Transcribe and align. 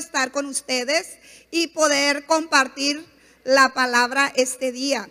estar 0.00 0.32
con 0.32 0.46
ustedes 0.46 1.18
y 1.50 1.68
poder 1.68 2.26
compartir 2.26 3.04
la 3.44 3.74
palabra 3.74 4.32
este 4.34 4.72
día. 4.72 5.08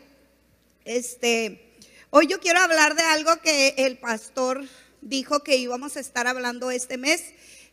Este, 0.84 1.74
hoy 2.10 2.28
yo 2.28 2.40
quiero 2.40 2.60
hablar 2.60 2.96
de 2.96 3.04
algo 3.04 3.40
que 3.42 3.76
el 3.78 3.98
pastor 3.98 4.68
dijo 5.02 5.42
que 5.42 5.58
íbamos 5.58 5.96
a 5.96 6.00
estar 6.00 6.28
hablando 6.28 6.72
este 6.72 6.98
mes 6.98 7.24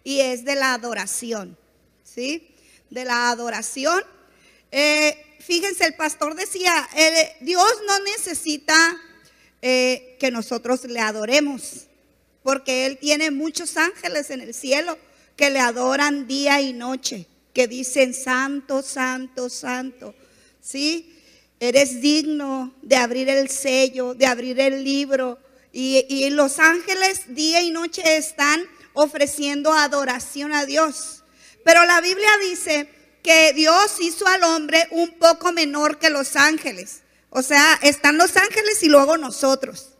y 0.04 0.20
es 0.20 0.44
de 0.44 0.54
la 0.54 0.74
adoración, 0.74 1.58
¿sí? 2.04 2.54
De 2.90 3.04
la 3.04 3.30
adoración. 3.30 4.04
Eh, 4.70 5.38
fíjense, 5.40 5.86
el 5.86 5.94
pastor 5.94 6.34
decía, 6.34 6.88
eh, 6.96 7.36
Dios 7.40 7.72
no 7.86 7.98
necesita 8.00 9.00
eh, 9.62 10.16
que 10.20 10.30
nosotros 10.30 10.84
le 10.84 11.00
adoremos, 11.00 11.86
porque 12.42 12.86
Él 12.86 12.98
tiene 12.98 13.30
muchos 13.30 13.76
ángeles 13.76 14.30
en 14.30 14.42
el 14.42 14.54
cielo 14.54 14.98
que 15.36 15.50
le 15.50 15.60
adoran 15.60 16.26
día 16.26 16.60
y 16.60 16.72
noche, 16.72 17.26
que 17.52 17.68
dicen, 17.68 18.14
santo, 18.14 18.82
santo, 18.82 19.48
santo, 19.48 20.14
¿sí? 20.60 21.12
Eres 21.60 22.00
digno 22.00 22.74
de 22.82 22.96
abrir 22.96 23.28
el 23.28 23.48
sello, 23.48 24.14
de 24.14 24.26
abrir 24.26 24.60
el 24.60 24.82
libro. 24.82 25.38
Y, 25.72 26.04
y 26.08 26.30
los 26.30 26.58
ángeles 26.58 27.34
día 27.34 27.62
y 27.62 27.70
noche 27.70 28.16
están 28.16 28.62
ofreciendo 28.94 29.72
adoración 29.72 30.52
a 30.52 30.64
Dios. 30.64 31.22
Pero 31.64 31.84
la 31.84 32.00
Biblia 32.00 32.30
dice 32.42 32.88
que 33.22 33.52
Dios 33.52 33.96
hizo 34.00 34.26
al 34.26 34.44
hombre 34.44 34.86
un 34.90 35.18
poco 35.18 35.52
menor 35.52 35.98
que 35.98 36.10
los 36.10 36.36
ángeles. 36.36 37.02
O 37.30 37.42
sea, 37.42 37.78
están 37.82 38.16
los 38.16 38.36
ángeles 38.36 38.82
y 38.82 38.88
luego 38.88 39.18
nosotros. 39.18 39.90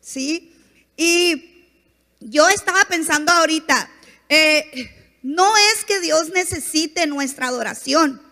¿Sí? 0.00 0.54
Y 0.96 1.66
yo 2.20 2.48
estaba 2.48 2.84
pensando 2.84 3.32
ahorita, 3.32 3.90
eh, 4.34 5.18
no 5.22 5.56
es 5.56 5.84
que 5.84 6.00
Dios 6.00 6.30
necesite 6.30 7.06
nuestra 7.06 7.48
adoración, 7.48 8.22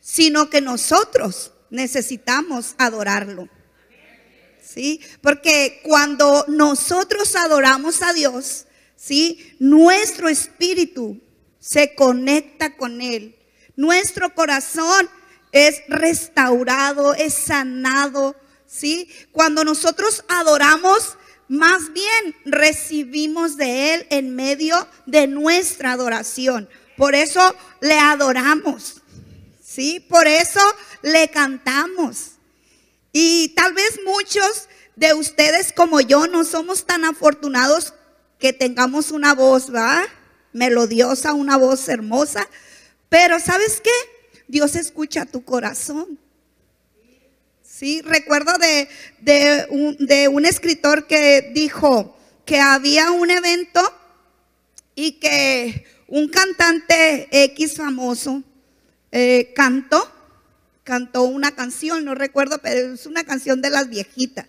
sino 0.00 0.50
que 0.50 0.60
nosotros 0.60 1.52
necesitamos 1.70 2.74
adorarlo. 2.78 3.48
¿Sí? 4.60 5.00
Porque 5.20 5.80
cuando 5.84 6.44
nosotros 6.48 7.34
adoramos 7.36 8.02
a 8.02 8.12
Dios, 8.12 8.66
¿sí? 8.96 9.54
Nuestro 9.58 10.28
espíritu 10.28 11.20
se 11.60 11.94
conecta 11.94 12.76
con 12.76 13.00
Él. 13.00 13.36
Nuestro 13.76 14.34
corazón 14.34 15.08
es 15.52 15.82
restaurado, 15.88 17.14
es 17.14 17.34
sanado, 17.34 18.36
¿sí? 18.66 19.08
Cuando 19.32 19.64
nosotros 19.64 20.24
adoramos, 20.28 21.16
más 21.50 21.92
bien 21.92 22.36
recibimos 22.44 23.56
de 23.56 23.94
Él 23.94 24.06
en 24.10 24.36
medio 24.36 24.86
de 25.06 25.26
nuestra 25.26 25.90
adoración. 25.90 26.68
Por 26.96 27.16
eso 27.16 27.56
le 27.80 27.98
adoramos, 27.98 29.02
¿sí? 29.60 29.98
Por 29.98 30.28
eso 30.28 30.60
le 31.02 31.28
cantamos. 31.28 32.34
Y 33.12 33.48
tal 33.56 33.74
vez 33.74 33.98
muchos 34.06 34.68
de 34.94 35.12
ustedes 35.12 35.72
como 35.72 36.00
yo 36.00 36.28
no 36.28 36.44
somos 36.44 36.86
tan 36.86 37.04
afortunados 37.04 37.94
que 38.38 38.52
tengamos 38.52 39.10
una 39.10 39.34
voz, 39.34 39.74
¿va? 39.74 40.04
Melodiosa, 40.52 41.32
una 41.32 41.56
voz 41.56 41.88
hermosa. 41.88 42.46
Pero 43.08 43.40
¿sabes 43.40 43.80
qué? 43.80 43.90
Dios 44.46 44.76
escucha 44.76 45.26
tu 45.26 45.44
corazón. 45.44 46.16
Sí, 47.80 48.02
recuerdo 48.02 48.52
de, 48.58 48.90
de, 49.22 50.28
un, 50.28 50.44
escritor 50.44 51.06
que 51.06 51.50
dijo 51.54 52.14
que 52.44 52.60
había 52.60 53.10
un 53.10 53.30
evento 53.30 53.80
y 54.94 55.12
que 55.12 55.86
un 56.06 56.28
cantante 56.28 57.26
X 57.30 57.78
famoso 57.78 58.42
eh, 59.12 59.54
cantó, 59.56 60.12
cantó 60.84 61.22
una 61.22 61.54
canción, 61.56 62.04
no 62.04 62.14
recuerdo, 62.14 62.58
pero 62.58 62.92
es 62.92 63.06
una 63.06 63.24
canción 63.24 63.62
de 63.62 63.70
las 63.70 63.88
viejitas, 63.88 64.44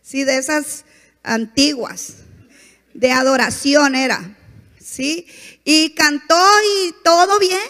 sí, 0.00 0.24
de 0.24 0.38
esas 0.38 0.86
antiguas, 1.22 2.20
de 2.94 3.12
adoración 3.12 3.94
era, 3.94 4.34
sí, 4.82 5.26
y 5.62 5.90
cantó 5.90 6.42
y 6.86 6.94
todo 7.04 7.38
bien, 7.38 7.60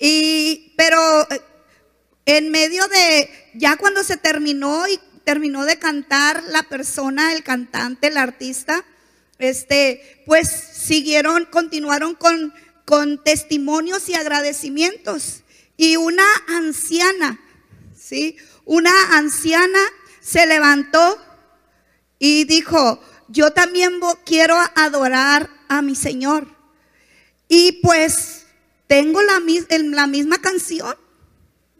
y, 0.00 0.74
pero 0.76 1.30
eh, 1.30 1.40
en 2.26 2.50
medio 2.50 2.86
de, 2.88 3.30
ya 3.54 3.76
cuando 3.76 4.02
se 4.02 4.16
terminó 4.16 4.86
y 4.88 5.00
terminó 5.24 5.64
de 5.64 5.78
cantar 5.78 6.42
la 6.48 6.64
persona, 6.64 7.32
el 7.32 7.42
cantante, 7.42 8.08
el 8.08 8.16
artista, 8.16 8.84
este, 9.38 10.22
pues 10.26 10.48
siguieron, 10.50 11.46
continuaron 11.46 12.14
con, 12.14 12.52
con 12.84 13.22
testimonios 13.22 14.08
y 14.08 14.14
agradecimientos. 14.14 15.42
Y 15.76 15.96
una 15.96 16.24
anciana, 16.48 17.40
¿sí? 17.96 18.36
Una 18.64 19.16
anciana 19.16 19.78
se 20.20 20.46
levantó 20.46 21.18
y 22.18 22.44
dijo, 22.44 23.00
yo 23.28 23.52
también 23.52 24.00
quiero 24.24 24.56
adorar 24.74 25.50
a 25.68 25.82
mi 25.82 25.94
Señor. 25.94 26.48
Y 27.48 27.80
pues 27.82 28.46
tengo 28.86 29.22
la, 29.22 29.40
la 29.80 30.06
misma 30.06 30.38
canción. 30.40 30.96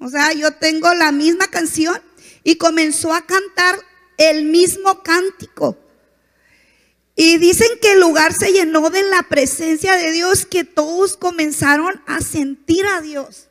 O 0.01 0.09
sea, 0.09 0.33
yo 0.33 0.53
tengo 0.53 0.93
la 0.95 1.12
misma 1.12 1.49
canción 1.49 2.01
y 2.45 2.57
comenzó 2.57 3.12
a 3.12 3.27
cantar 3.27 3.79
el 4.19 4.45
mismo 4.45 5.03
cántico. 5.03 5.79
Y 7.15 7.39
dicen 7.39 7.69
que 7.81 7.93
el 7.93 8.01
lugar 8.01 8.34
se 8.34 8.53
llenó 8.53 8.91
de 8.91 9.03
la 9.05 9.23
presencia 9.23 9.97
de 9.97 10.12
Dios, 10.12 10.45
que 10.45 10.65
todos 10.65 11.17
comenzaron 11.17 12.03
a 12.07 12.21
sentir 12.21 12.84
a 12.87 13.01
Dios. 13.01 13.49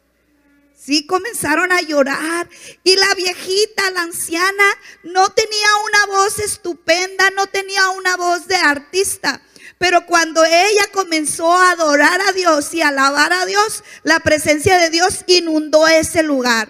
Sí, 0.77 1.07
comenzaron 1.07 1.71
a 1.71 1.81
llorar. 1.81 2.47
Y 2.83 2.95
la 2.95 3.11
viejita, 3.15 3.89
la 3.89 4.03
anciana, 4.03 4.65
no 5.03 5.29
tenía 5.29 5.67
una 5.87 6.17
voz 6.17 6.37
estupenda, 6.37 7.31
no 7.31 7.47
tenía 7.47 7.89
una 7.89 8.15
voz 8.17 8.47
de 8.47 8.55
artista. 8.55 9.41
Pero 9.77 10.05
cuando 10.05 10.43
ella 10.45 10.85
comenzó 10.93 11.51
a 11.53 11.71
adorar 11.71 12.21
a 12.21 12.31
Dios 12.31 12.73
y 12.73 12.81
alabar 12.81 13.33
a 13.33 13.45
Dios, 13.45 13.83
la 14.03 14.19
presencia 14.19 14.77
de 14.77 14.89
Dios 14.89 15.23
inundó 15.27 15.87
ese 15.87 16.23
lugar. 16.23 16.69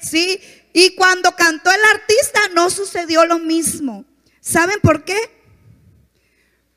¿Sí? 0.00 0.40
Y 0.72 0.94
cuando 0.94 1.34
cantó 1.36 1.70
el 1.70 1.84
artista 1.94 2.40
no 2.54 2.70
sucedió 2.70 3.24
lo 3.26 3.38
mismo. 3.38 4.04
¿Saben 4.40 4.80
por 4.80 5.04
qué? 5.04 5.18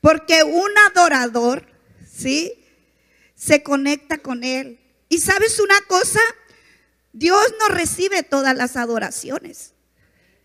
Porque 0.00 0.42
un 0.42 0.70
adorador, 0.90 1.66
¿sí? 2.10 2.52
Se 3.34 3.62
conecta 3.62 4.18
con 4.18 4.44
él. 4.44 4.80
Y 5.08 5.18
sabes 5.18 5.60
una 5.60 5.80
cosa, 5.82 6.20
Dios 7.12 7.42
no 7.58 7.68
recibe 7.68 8.22
todas 8.22 8.56
las 8.56 8.76
adoraciones. 8.76 9.74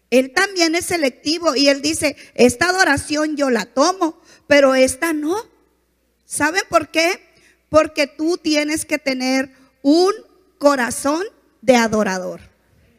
Él 0.09 0.33
también 0.33 0.75
es 0.75 0.85
selectivo 0.85 1.55
y 1.55 1.69
él 1.69 1.81
dice, 1.81 2.15
esta 2.35 2.69
adoración 2.69 3.37
yo 3.37 3.49
la 3.49 3.65
tomo, 3.65 4.21
pero 4.47 4.75
esta 4.75 5.13
no. 5.13 5.37
¿Saben 6.25 6.63
por 6.69 6.89
qué? 6.89 7.21
Porque 7.69 8.07
tú 8.07 8.37
tienes 8.37 8.85
que 8.85 8.99
tener 8.99 9.51
un 9.81 10.13
corazón 10.57 11.23
de 11.61 11.75
adorador. 11.75 12.41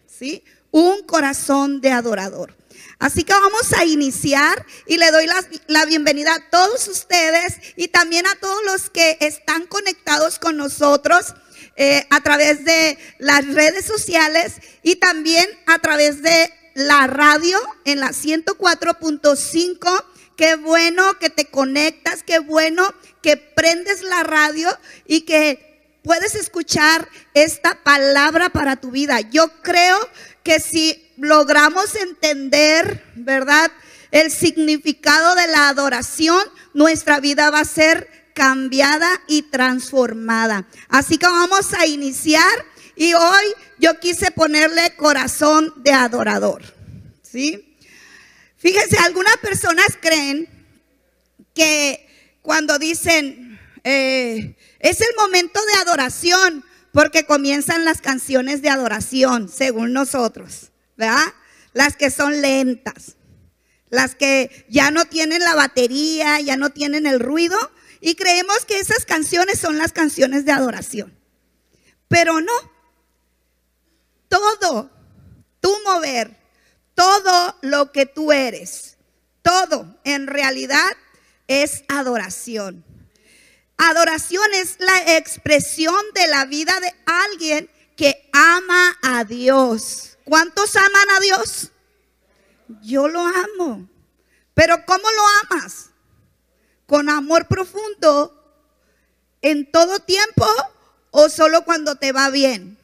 ¿Sí? 0.06 0.44
Un 0.70 1.02
corazón 1.02 1.80
de 1.80 1.90
adorador. 1.90 2.54
Así 2.98 3.24
que 3.24 3.32
vamos 3.32 3.72
a 3.74 3.84
iniciar 3.84 4.64
y 4.86 4.96
le 4.96 5.10
doy 5.10 5.26
la, 5.66 5.84
bienvenida 5.84 6.34
a 6.34 6.50
todos 6.50 6.88
ustedes 6.88 7.58
y 7.76 7.88
también 7.88 8.26
a 8.26 8.34
todos 8.36 8.64
los 8.64 8.88
que 8.88 9.18
están 9.20 9.66
conectados 9.66 10.38
con 10.38 10.56
nosotros 10.56 11.34
eh, 11.76 12.06
a 12.08 12.22
través 12.22 12.64
de 12.64 12.98
las 13.18 13.46
redes 13.52 13.84
sociales 13.84 14.54
y 14.82 14.96
también 14.96 15.46
a 15.66 15.78
través 15.78 16.22
de 16.22 16.50
la 16.74 17.06
radio 17.06 17.58
en 17.84 18.00
la 18.00 18.10
104.5 18.10 20.04
Qué 20.36 20.56
bueno 20.56 21.18
que 21.18 21.30
te 21.30 21.46
conectas, 21.46 22.22
qué 22.22 22.38
bueno 22.38 22.86
que 23.22 23.36
prendes 23.38 24.02
la 24.02 24.22
radio 24.22 24.68
y 25.06 25.22
que 25.22 25.98
puedes 26.02 26.34
escuchar 26.34 27.08
esta 27.32 27.82
palabra 27.82 28.50
para 28.50 28.76
tu 28.76 28.90
vida. 28.90 29.20
Yo 29.20 29.48
creo 29.62 29.98
que 30.42 30.60
si 30.60 31.10
logramos 31.16 31.94
entender, 31.94 33.02
¿verdad? 33.14 33.72
El 34.10 34.30
significado 34.30 35.34
de 35.34 35.48
la 35.48 35.68
adoración, 35.68 36.40
nuestra 36.74 37.18
vida 37.18 37.50
va 37.50 37.60
a 37.60 37.64
ser 37.64 38.08
cambiada 38.34 39.08
y 39.26 39.42
transformada. 39.42 40.66
Así 40.88 41.16
que 41.16 41.26
vamos 41.26 41.72
a 41.72 41.86
iniciar 41.86 42.66
y 42.94 43.14
hoy 43.14 43.44
yo 43.78 43.98
quise 43.98 44.30
ponerle 44.30 44.94
corazón 44.96 45.72
de 45.78 45.92
adorador. 45.92 46.62
¿Sí? 47.22 47.75
Fíjense, 48.66 48.98
algunas 48.98 49.36
personas 49.36 49.86
creen 50.00 50.48
que 51.54 52.04
cuando 52.42 52.80
dicen, 52.80 53.60
eh, 53.84 54.56
es 54.80 55.00
el 55.00 55.14
momento 55.16 55.60
de 55.66 55.74
adoración, 55.82 56.64
porque 56.90 57.26
comienzan 57.26 57.84
las 57.84 58.00
canciones 58.00 58.62
de 58.62 58.70
adoración, 58.70 59.48
según 59.48 59.92
nosotros, 59.92 60.72
¿verdad? 60.96 61.32
Las 61.74 61.96
que 61.96 62.10
son 62.10 62.42
lentas, 62.42 63.14
las 63.88 64.16
que 64.16 64.66
ya 64.68 64.90
no 64.90 65.04
tienen 65.04 65.44
la 65.44 65.54
batería, 65.54 66.40
ya 66.40 66.56
no 66.56 66.70
tienen 66.70 67.06
el 67.06 67.20
ruido, 67.20 67.56
y 68.00 68.16
creemos 68.16 68.64
que 68.64 68.80
esas 68.80 69.04
canciones 69.04 69.60
son 69.60 69.78
las 69.78 69.92
canciones 69.92 70.44
de 70.44 70.50
adoración. 70.50 71.16
Pero 72.08 72.40
no. 72.40 72.52
Todo, 74.28 74.90
tu 75.60 75.72
mover, 75.84 76.45
todo 76.96 77.56
lo 77.60 77.92
que 77.92 78.06
tú 78.06 78.32
eres, 78.32 78.96
todo 79.42 79.96
en 80.02 80.26
realidad 80.26 80.90
es 81.46 81.84
adoración. 81.86 82.84
Adoración 83.76 84.46
es 84.54 84.78
la 84.80 85.16
expresión 85.16 86.02
de 86.14 86.26
la 86.28 86.46
vida 86.46 86.80
de 86.80 86.92
alguien 87.04 87.70
que 87.94 88.28
ama 88.32 88.98
a 89.02 89.24
Dios. 89.24 90.16
¿Cuántos 90.24 90.74
aman 90.74 91.10
a 91.16 91.20
Dios? 91.20 91.70
Yo 92.82 93.06
lo 93.06 93.20
amo. 93.20 93.88
Pero 94.54 94.84
¿cómo 94.86 95.04
lo 95.10 95.54
amas? 95.54 95.90
Con 96.86 97.10
amor 97.10 97.46
profundo 97.46 98.32
en 99.42 99.70
todo 99.70 99.98
tiempo 100.00 100.46
o 101.10 101.28
solo 101.28 101.64
cuando 101.64 101.96
te 101.96 102.12
va 102.12 102.30
bien. 102.30 102.75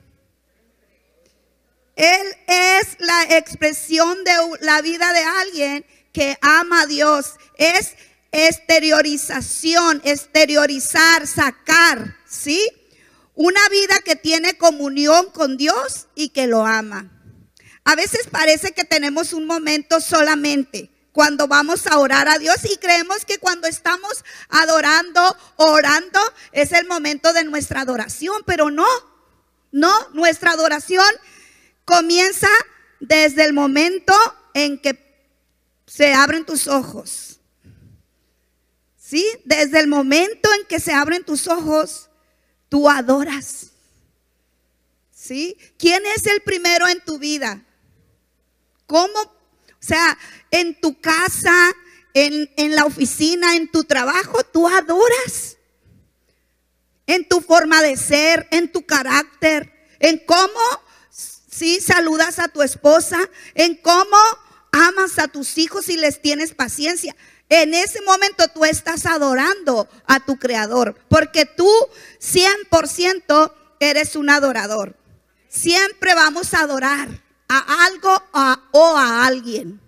Él 1.97 2.37
es 2.47 2.97
la 2.99 3.37
expresión 3.37 4.25
de 4.25 4.33
la 4.61 4.81
vida 4.83 5.13
de 5.13 5.23
alguien 5.23 5.87
que 6.13 6.39
ama 6.41 6.83
a 6.83 6.87
Dios. 6.87 7.35
Es 7.57 7.95
exteriorización, 8.33 10.01
exteriorizar, 10.05 11.27
sacar, 11.27 12.17
¿sí? 12.27 12.67
Una 13.35 13.67
vida 13.69 13.99
que 14.05 14.17
tiene 14.17 14.57
comunión 14.57 15.31
con 15.31 15.57
Dios 15.57 16.09
y 16.15 16.31
que 16.31 16.47
lo 16.47 16.67
ama. 16.67 17.11
A 17.85 17.95
veces 17.95 18.29
parece 18.31 18.73
que 18.73 18.85
tenemos 18.85 19.33
un 19.33 19.47
momento 19.47 20.01
solamente 20.01 20.91
cuando 21.13 21.47
vamos 21.47 21.87
a 21.87 21.99
orar 21.99 22.29
a 22.29 22.39
Dios 22.39 22.57
y 22.65 22.77
creemos 22.79 23.25
que 23.25 23.39
cuando 23.39 23.67
estamos 23.67 24.25
adorando, 24.49 25.37
orando, 25.57 26.21
es 26.53 26.73
el 26.73 26.87
momento 26.87 27.33
de 27.33 27.45
nuestra 27.45 27.83
adoración, 27.83 28.43
pero 28.47 28.71
no, 28.71 28.87
no, 29.73 29.93
nuestra 30.15 30.53
adoración 30.53 31.05
comienza 31.85 32.49
desde 33.01 33.45
el 33.45 33.53
momento 33.53 34.15
en 34.55 34.79
que 34.79 34.99
se 35.87 36.15
abren 36.15 36.45
tus 36.45 36.69
ojos. 36.69 37.41
¿Sí? 38.97 39.27
Desde 39.45 39.81
el 39.81 39.89
momento 39.89 40.49
en 40.59 40.67
que 40.67 40.81
se 40.81 40.93
abren 40.93 41.25
tus 41.25 41.47
ojos, 41.49 42.09
tú 42.69 42.89
adoras. 42.89 43.73
¿Sí? 45.13 45.57
¿Quién 45.79 46.03
es 46.17 46.27
el 46.27 46.41
primero 46.41 46.89
en 46.89 47.01
tu 47.05 47.19
vida? 47.19 47.63
¿Cómo? 48.87 49.21
O 49.21 49.85
sea, 49.85 50.17
en 50.51 50.81
tu 50.81 51.01
casa, 51.01 51.55
en, 52.15 52.51
en 52.57 52.75
la 52.75 52.85
oficina, 52.85 53.57
en 53.57 53.71
tu 53.71 53.85
trabajo, 53.85 54.45
tú 54.45 54.69
adoras. 54.69 55.59
En 57.07 57.29
tu 57.29 57.41
forma 57.41 57.83
de 57.83 57.97
ser, 57.97 58.49
en 58.51 58.71
tu 58.71 58.87
carácter, 58.87 59.73
en 59.99 60.19
cómo 60.25 60.61
si 61.53 61.83
saludas 61.83 62.39
a 62.39 62.49
tu 62.49 62.63
esposa, 62.63 63.19
en 63.55 63.77
cómo 63.77 64.17
amas 64.73 65.19
a 65.19 65.29
tus 65.29 65.59
hijos 65.59 65.91
y 65.91 65.99
les 65.99 66.23
tienes 66.23 66.55
paciencia. 66.55 67.15
En 67.51 67.75
ese 67.75 68.01
momento 68.01 68.49
tú 68.49 68.65
estás 68.65 69.05
adorando 69.05 69.87
a 70.07 70.25
tu 70.25 70.39
creador, 70.39 70.97
porque 71.11 71.45
tú 71.45 71.71
100% 72.21 73.53
eres 73.81 74.17
un 74.17 74.31
adorador. 74.31 74.97
Siempre 75.49 76.15
vamos 76.15 76.55
a 76.55 76.61
adorar 76.61 77.09
a 77.49 77.85
algo 77.85 78.23
o 78.71 78.97
a 78.97 79.27
alguien. 79.27 79.79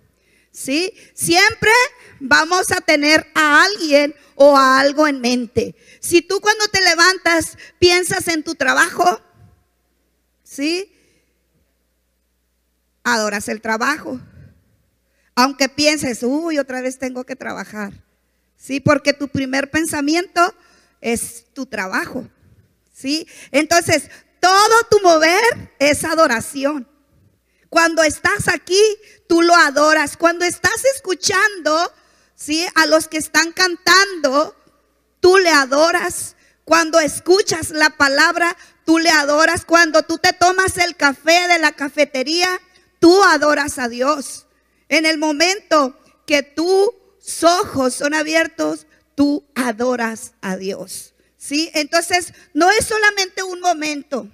¿Sí? 0.51 0.93
Siempre 1.15 1.71
vamos 2.19 2.71
a 2.71 2.79
tener 2.79 3.25
a 3.33 3.63
alguien 3.63 4.15
o 4.35 4.55
a 4.55 4.79
algo 4.79 5.07
en 5.07 5.19
mente. 5.19 5.75
Si 5.99 6.21
tú 6.21 6.39
cuando 6.41 6.67
te 6.67 6.81
levantas 6.81 7.57
piensas 7.79 8.27
en 8.27 8.43
tu 8.43 8.53
trabajo, 8.53 9.19
¿sí? 10.43 10.94
Adoras 13.05 13.47
el 13.49 13.61
trabajo. 13.61 14.19
Aunque 15.35 15.69
pienses, 15.69 16.23
uy, 16.23 16.57
otra 16.57 16.81
vez 16.81 16.97
tengo 16.97 17.23
que 17.23 17.35
trabajar. 17.35 17.93
Sí, 18.57 18.79
porque 18.79 19.13
tu 19.13 19.27
primer 19.27 19.69
pensamiento 19.69 20.55
es 21.01 21.45
tu 21.53 21.67
trabajo. 21.67 22.27
¿Sí? 22.91 23.27
Entonces, 23.51 24.09
todo 24.39 24.83
tu 24.89 24.99
mover 25.01 25.43
es 25.77 26.03
adoración. 26.03 26.89
Cuando 27.69 28.01
estás 28.01 28.47
aquí, 28.47 28.81
tú 29.27 29.43
lo 29.43 29.53
adoras. 29.53 30.17
Cuando 30.17 30.43
estás 30.43 30.83
escuchando, 30.95 31.93
¿sí? 32.33 32.65
A 32.73 32.87
los 32.87 33.07
que 33.07 33.17
están 33.17 33.51
cantando, 33.51 34.55
tú 35.19 35.37
le 35.37 35.49
adoras. 35.49 36.35
Cuando 36.63 36.99
escuchas 36.99 37.69
la 37.69 37.91
palabra, 37.91 38.57
tú 38.83 38.97
le 38.97 39.11
adoras. 39.11 39.63
Cuando 39.63 40.01
tú 40.01 40.17
te 40.17 40.33
tomas 40.33 40.77
el 40.79 40.95
café 40.95 41.47
de 41.47 41.59
la 41.59 41.73
cafetería, 41.73 42.49
tú 42.99 43.23
adoras 43.23 43.79
a 43.79 43.89
Dios. 43.89 44.47
En 44.89 45.05
el 45.05 45.17
momento 45.17 45.97
que 46.25 46.43
tus 46.43 47.43
ojos 47.43 47.93
son 47.93 48.13
abiertos, 48.13 48.87
tú 49.15 49.45
adoras 49.55 50.33
a 50.41 50.57
Dios. 50.57 51.13
¿Sí? 51.37 51.69
Entonces, 51.73 52.33
no 52.53 52.69
es 52.71 52.85
solamente 52.85 53.43
un 53.43 53.59
momento 53.59 54.27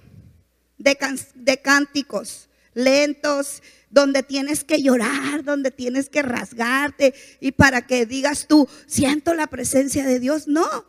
de, 0.78 0.96
de 1.34 1.56
cánticos 1.60 2.48
lentos, 2.74 3.62
donde 3.90 4.22
tienes 4.22 4.64
que 4.64 4.82
llorar, 4.82 5.44
donde 5.44 5.70
tienes 5.70 6.08
que 6.08 6.22
rasgarte 6.22 7.14
y 7.40 7.52
para 7.52 7.86
que 7.86 8.06
digas 8.06 8.46
tú, 8.48 8.66
siento 8.86 9.34
la 9.34 9.46
presencia 9.46 10.06
de 10.06 10.18
Dios. 10.18 10.48
No, 10.48 10.86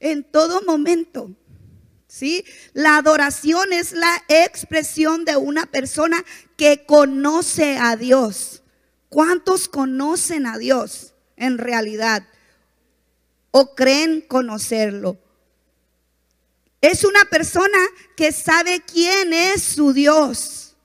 en 0.00 0.22
todo 0.22 0.62
momento. 0.62 1.30
¿Sí? 2.14 2.44
La 2.74 2.98
adoración 2.98 3.72
es 3.72 3.90
la 3.90 4.22
expresión 4.28 5.24
de 5.24 5.36
una 5.36 5.66
persona 5.66 6.24
que 6.56 6.86
conoce 6.86 7.76
a 7.76 7.96
Dios. 7.96 8.62
¿Cuántos 9.08 9.66
conocen 9.66 10.46
a 10.46 10.56
Dios 10.56 11.12
en 11.36 11.58
realidad? 11.58 12.24
¿O 13.50 13.74
creen 13.74 14.20
conocerlo? 14.20 15.18
Es 16.80 17.02
una 17.02 17.24
persona 17.24 17.78
que 18.16 18.30
sabe 18.30 18.80
quién 18.86 19.32
es 19.32 19.64
su 19.64 19.92
Dios 19.92 20.76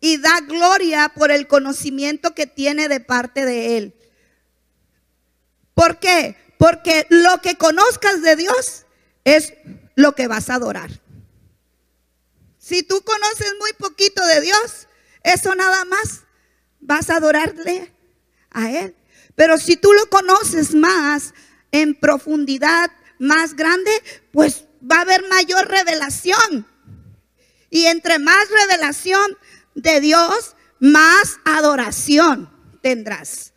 y 0.00 0.16
da 0.16 0.40
gloria 0.40 1.12
por 1.14 1.30
el 1.30 1.46
conocimiento 1.46 2.34
que 2.34 2.48
tiene 2.48 2.88
de 2.88 2.98
parte 2.98 3.46
de 3.46 3.78
Él. 3.78 3.94
¿Por 5.74 6.00
qué? 6.00 6.34
Porque 6.58 7.06
lo 7.08 7.40
que 7.40 7.56
conozcas 7.56 8.20
de 8.22 8.34
Dios 8.34 8.84
es 9.24 9.52
lo 9.94 10.14
que 10.14 10.28
vas 10.28 10.50
a 10.50 10.54
adorar. 10.54 10.90
Si 12.58 12.82
tú 12.82 13.02
conoces 13.02 13.54
muy 13.58 13.72
poquito 13.74 14.24
de 14.26 14.40
Dios, 14.40 14.88
eso 15.24 15.54
nada 15.54 15.84
más 15.84 16.22
vas 16.80 17.10
a 17.10 17.16
adorarle 17.16 17.92
a 18.50 18.70
Él. 18.70 18.94
Pero 19.34 19.58
si 19.58 19.76
tú 19.76 19.92
lo 19.92 20.08
conoces 20.10 20.74
más 20.74 21.34
en 21.70 21.98
profundidad, 21.98 22.90
más 23.18 23.54
grande, 23.54 23.90
pues 24.32 24.66
va 24.88 24.98
a 24.98 25.02
haber 25.02 25.26
mayor 25.28 25.68
revelación. 25.68 26.66
Y 27.70 27.86
entre 27.86 28.18
más 28.18 28.48
revelación 28.50 29.38
de 29.74 30.00
Dios, 30.00 30.56
más 30.80 31.38
adoración 31.44 32.50
tendrás. 32.82 33.51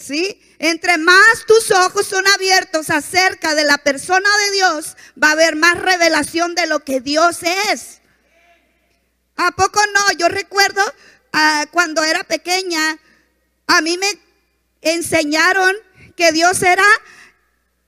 ¿Sí? 0.00 0.40
Entre 0.58 0.96
más 0.96 1.44
tus 1.46 1.70
ojos 1.70 2.06
son 2.06 2.26
abiertos 2.28 2.88
acerca 2.88 3.54
de 3.54 3.64
la 3.64 3.78
persona 3.78 4.28
de 4.46 4.50
Dios, 4.52 4.96
va 5.22 5.28
a 5.28 5.32
haber 5.32 5.56
más 5.56 5.78
revelación 5.78 6.54
de 6.54 6.66
lo 6.66 6.80
que 6.80 7.00
Dios 7.00 7.42
es. 7.72 8.00
¿A 9.36 9.50
poco 9.52 9.80
no? 9.94 10.12
Yo 10.18 10.28
recuerdo 10.28 10.82
Ah, 11.32 11.66
cuando 11.70 12.02
era 12.02 12.24
pequeña, 12.24 12.98
a 13.66 13.80
mí 13.82 13.96
me 13.98 14.20
enseñaron 14.80 15.76
que 16.16 16.32
Dios 16.32 16.62
era 16.62 16.84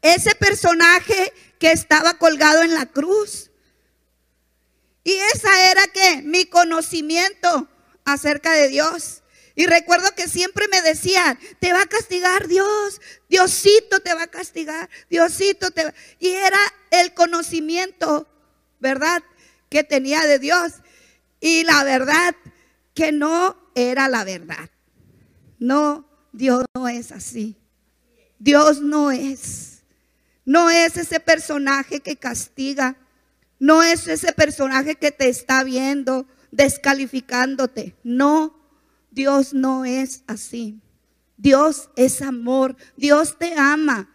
ese 0.00 0.34
personaje 0.34 1.32
que 1.58 1.72
estaba 1.72 2.14
colgado 2.14 2.62
en 2.62 2.74
la 2.74 2.86
cruz. 2.86 3.50
Y 5.04 5.12
esa 5.34 5.70
era 5.70 5.86
que 5.88 6.22
mi 6.22 6.46
conocimiento 6.46 7.68
acerca 8.04 8.52
de 8.52 8.68
Dios. 8.68 9.21
Y 9.54 9.66
recuerdo 9.66 10.14
que 10.14 10.28
siempre 10.28 10.66
me 10.68 10.80
decían, 10.82 11.38
te 11.60 11.72
va 11.72 11.82
a 11.82 11.86
castigar 11.86 12.48
Dios, 12.48 13.00
Diosito 13.28 14.00
te 14.00 14.14
va 14.14 14.24
a 14.24 14.26
castigar, 14.28 14.88
Diosito 15.10 15.70
te 15.70 15.84
va... 15.84 15.94
Y 16.18 16.28
era 16.30 16.58
el 16.90 17.12
conocimiento, 17.12 18.26
¿verdad? 18.80 19.22
Que 19.68 19.84
tenía 19.84 20.26
de 20.26 20.38
Dios. 20.38 20.74
Y 21.40 21.64
la 21.64 21.84
verdad 21.84 22.34
que 22.94 23.12
no 23.12 23.56
era 23.74 24.08
la 24.08 24.24
verdad. 24.24 24.70
No, 25.58 26.08
Dios 26.32 26.64
no 26.74 26.88
es 26.88 27.12
así. 27.12 27.56
Dios 28.38 28.80
no 28.80 29.10
es. 29.10 29.82
No 30.44 30.70
es 30.70 30.96
ese 30.96 31.20
personaje 31.20 32.00
que 32.00 32.16
castiga. 32.16 32.96
No 33.58 33.82
es 33.82 34.08
ese 34.08 34.32
personaje 34.32 34.96
que 34.96 35.12
te 35.12 35.28
está 35.28 35.62
viendo, 35.62 36.26
descalificándote. 36.50 37.94
No, 38.02 38.61
Dios 39.12 39.52
no 39.52 39.84
es 39.84 40.24
así. 40.26 40.80
Dios 41.36 41.90
es 41.96 42.22
amor. 42.22 42.76
Dios 42.96 43.38
te 43.38 43.54
ama. 43.54 44.08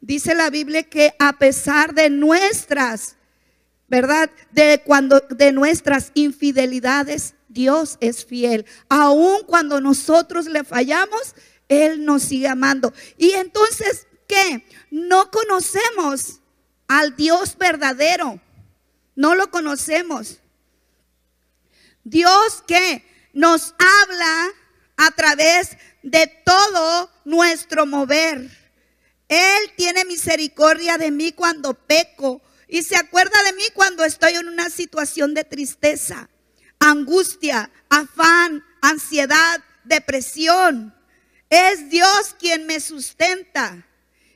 dice 0.00 0.34
la 0.34 0.50
Biblia 0.50 0.82
que 0.82 1.14
a 1.18 1.38
pesar 1.38 1.94
de 1.94 2.10
nuestras, 2.10 3.16
¿verdad? 3.86 4.30
De 4.50 4.82
cuando 4.84 5.20
de 5.20 5.52
nuestras 5.52 6.10
infidelidades, 6.14 7.34
Dios 7.48 7.96
es 8.00 8.24
fiel. 8.24 8.66
Aun 8.88 9.44
cuando 9.46 9.80
nosotros 9.80 10.46
le 10.46 10.64
fallamos, 10.64 11.34
Él 11.68 12.04
nos 12.04 12.22
sigue 12.22 12.48
amando. 12.48 12.92
Y 13.18 13.32
entonces, 13.32 14.06
¿qué? 14.26 14.66
No 14.90 15.30
conocemos 15.30 16.40
al 16.88 17.14
Dios 17.14 17.56
verdadero. 17.56 18.40
No 19.14 19.34
lo 19.34 19.50
conocemos. 19.50 20.40
Dios 22.02 22.64
que 22.66 23.04
nos 23.32 23.74
habla 23.78 24.50
a 24.96 25.10
través 25.12 25.76
de 26.02 26.26
todo 26.44 27.10
nuestro 27.24 27.86
mover. 27.86 28.50
Él 29.28 29.72
tiene 29.76 30.04
misericordia 30.04 30.98
de 30.98 31.10
mí 31.10 31.32
cuando 31.32 31.74
peco 31.74 32.42
y 32.68 32.82
se 32.82 32.96
acuerda 32.96 33.42
de 33.44 33.52
mí 33.54 33.64
cuando 33.74 34.04
estoy 34.04 34.34
en 34.34 34.48
una 34.48 34.70
situación 34.70 35.34
de 35.34 35.44
tristeza, 35.44 36.28
angustia, 36.78 37.70
afán, 37.88 38.64
ansiedad, 38.80 39.62
depresión. 39.84 40.94
Es 41.48 41.90
Dios 41.90 42.34
quien 42.38 42.66
me 42.66 42.80
sustenta 42.80 43.86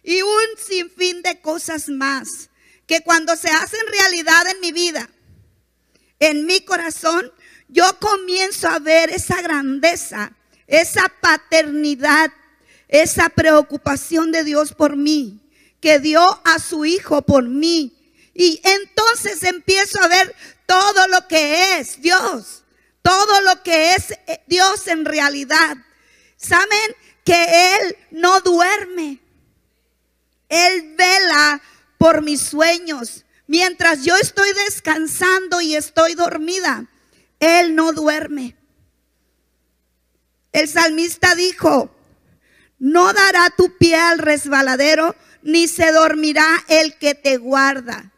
y 0.02 0.22
un 0.22 0.46
sinfín 0.58 1.22
de 1.22 1.40
cosas 1.40 1.88
más 1.88 2.50
que 2.86 3.00
cuando 3.02 3.36
se 3.36 3.48
hacen 3.48 3.80
realidad 3.86 4.48
en 4.48 4.60
mi 4.60 4.72
vida, 4.72 5.08
en 6.18 6.46
mi 6.46 6.60
corazón, 6.60 7.32
yo 7.68 7.98
comienzo 7.98 8.68
a 8.68 8.78
ver 8.78 9.10
esa 9.10 9.40
grandeza, 9.42 10.32
esa 10.66 11.08
paternidad, 11.20 12.30
esa 12.88 13.28
preocupación 13.28 14.32
de 14.32 14.44
Dios 14.44 14.72
por 14.72 14.96
mí, 14.96 15.40
que 15.80 15.98
dio 15.98 16.22
a 16.44 16.58
su 16.58 16.84
Hijo 16.84 17.22
por 17.22 17.44
mí. 17.44 17.92
Y 18.34 18.60
entonces 18.64 19.42
empiezo 19.42 20.02
a 20.02 20.08
ver 20.08 20.34
todo 20.66 21.08
lo 21.08 21.26
que 21.28 21.78
es 21.78 22.00
Dios, 22.00 22.64
todo 23.02 23.40
lo 23.42 23.62
que 23.62 23.94
es 23.94 24.12
eh, 24.26 24.42
Dios 24.46 24.86
en 24.88 25.04
realidad. 25.04 25.76
¿Saben 26.36 26.96
que 27.24 27.76
Él 27.76 27.96
no 28.10 28.40
duerme? 28.40 29.20
Él 30.48 30.94
vela 30.96 31.60
por 31.98 32.22
mis 32.22 32.40
sueños. 32.40 33.24
Mientras 33.46 34.04
yo 34.04 34.16
estoy 34.16 34.52
descansando 34.64 35.60
y 35.60 35.76
estoy 35.76 36.14
dormida, 36.14 36.86
Él 37.40 37.74
no 37.74 37.92
duerme. 37.92 38.56
El 40.52 40.68
salmista 40.68 41.34
dijo, 41.34 41.94
no 42.78 43.12
dará 43.12 43.50
tu 43.56 43.76
pie 43.76 43.96
al 43.96 44.18
resbaladero, 44.18 45.16
ni 45.42 45.68
se 45.68 45.92
dormirá 45.92 46.46
el 46.68 46.96
que 46.98 47.14
te 47.14 47.36
guarda. 47.36 48.12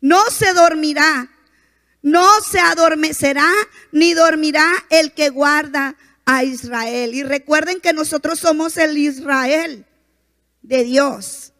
No 0.00 0.30
se 0.30 0.52
dormirá, 0.52 1.30
no 2.02 2.40
se 2.40 2.60
adormecerá, 2.60 3.50
ni 3.92 4.12
dormirá 4.12 4.66
el 4.90 5.14
que 5.14 5.30
guarda 5.30 5.96
a 6.26 6.44
Israel. 6.44 7.14
Y 7.14 7.22
recuerden 7.22 7.80
que 7.80 7.92
nosotros 7.92 8.38
somos 8.38 8.76
el 8.76 8.98
Israel 8.98 9.86
de 10.62 10.84
Dios. 10.84 11.52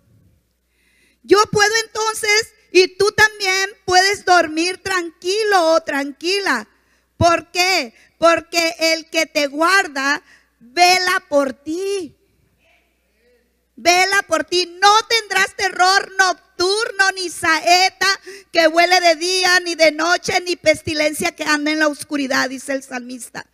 Yo 1.23 1.38
puedo 1.50 1.73
entonces, 1.87 2.52
y 2.76 2.88
tú 2.88 3.09
también 3.12 3.71
puedes 3.85 4.25
dormir 4.25 4.78
tranquilo 4.83 5.75
o 5.75 5.81
tranquila. 5.83 6.66
¿Por 7.16 7.52
qué? 7.52 7.95
Porque 8.19 8.75
el 8.81 9.09
que 9.11 9.26
te 9.26 9.47
guarda 9.47 10.21
vela 10.59 11.25
por 11.28 11.52
ti. 11.52 12.16
Vela 13.76 14.25
por 14.26 14.43
ti. 14.43 14.66
No 14.83 14.93
tendrás 15.09 15.54
terror 15.54 16.12
nocturno, 16.19 17.12
ni 17.14 17.31
saeta 17.31 18.09
que 18.50 18.66
huele 18.66 19.00
de 19.00 19.14
día, 19.14 19.61
ni 19.61 19.76
de 19.76 19.93
noche, 19.93 20.40
ni 20.40 20.57
pestilencia 20.57 21.31
que 21.31 21.45
anda 21.45 21.71
en 21.71 21.78
la 21.78 21.87
oscuridad, 21.87 22.50
dice 22.50 22.73
el 22.73 22.83
salmista. 22.83 23.47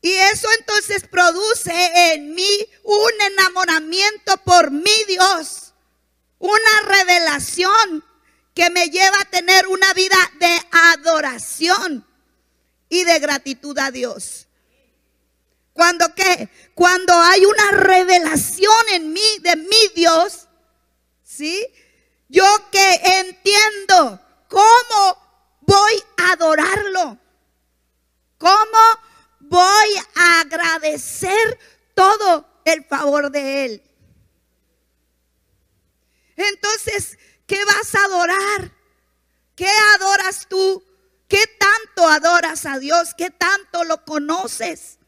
Y 0.00 0.10
eso 0.10 0.48
entonces 0.58 1.06
produce 1.06 2.14
en 2.14 2.34
mí 2.34 2.66
un 2.82 3.12
enamoramiento 3.20 4.38
por 4.38 4.70
mi 4.70 5.04
Dios 5.06 5.69
una 6.40 6.82
revelación 6.86 8.04
que 8.54 8.70
me 8.70 8.88
lleva 8.88 9.20
a 9.20 9.30
tener 9.30 9.68
una 9.68 9.92
vida 9.94 10.16
de 10.40 10.60
adoración 10.72 12.04
y 12.88 13.04
de 13.04 13.18
gratitud 13.20 13.78
a 13.78 13.90
Dios. 13.90 14.48
Cuando 15.72 16.12
qué? 16.14 16.48
Cuando 16.74 17.12
hay 17.14 17.44
una 17.44 17.70
revelación 17.70 18.88
en 18.92 19.12
mí 19.12 19.38
de 19.40 19.56
mi 19.56 19.88
Dios, 19.94 20.48
¿sí? 21.22 21.66
Yo 22.28 22.44
que 22.70 23.00
entiendo 23.20 24.20
cómo 24.48 25.56
voy 25.60 26.04
a 26.16 26.32
adorarlo, 26.32 27.18
cómo 28.38 29.00
voy 29.40 29.88
a 30.16 30.40
agradecer 30.40 31.58
todo 31.94 32.46
el 32.64 32.84
favor 32.84 33.30
de 33.30 33.64
Él. 33.64 33.89
Entonces, 36.48 37.18
¿qué 37.46 37.62
vas 37.64 37.94
a 37.94 38.04
adorar? 38.04 38.72
¿Qué 39.54 39.68
adoras 39.94 40.46
tú? 40.48 40.82
¿Qué 41.28 41.44
tanto 41.58 42.08
adoras 42.08 42.64
a 42.64 42.78
Dios? 42.78 43.14
¿Qué 43.16 43.30
tanto 43.30 43.84
lo 43.84 44.04
conoces? 44.04 44.98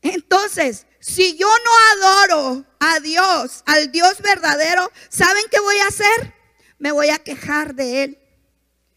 Entonces, 0.00 0.86
si 1.00 1.36
yo 1.36 1.48
no 1.48 2.04
adoro 2.04 2.64
a 2.78 3.00
Dios, 3.00 3.62
al 3.66 3.90
Dios 3.90 4.22
verdadero, 4.22 4.90
¿saben 5.08 5.44
qué 5.50 5.58
voy 5.58 5.76
a 5.78 5.88
hacer? 5.88 6.34
Me 6.78 6.92
voy 6.92 7.10
a 7.10 7.18
quejar 7.18 7.74
de 7.74 8.04
Él. 8.04 8.18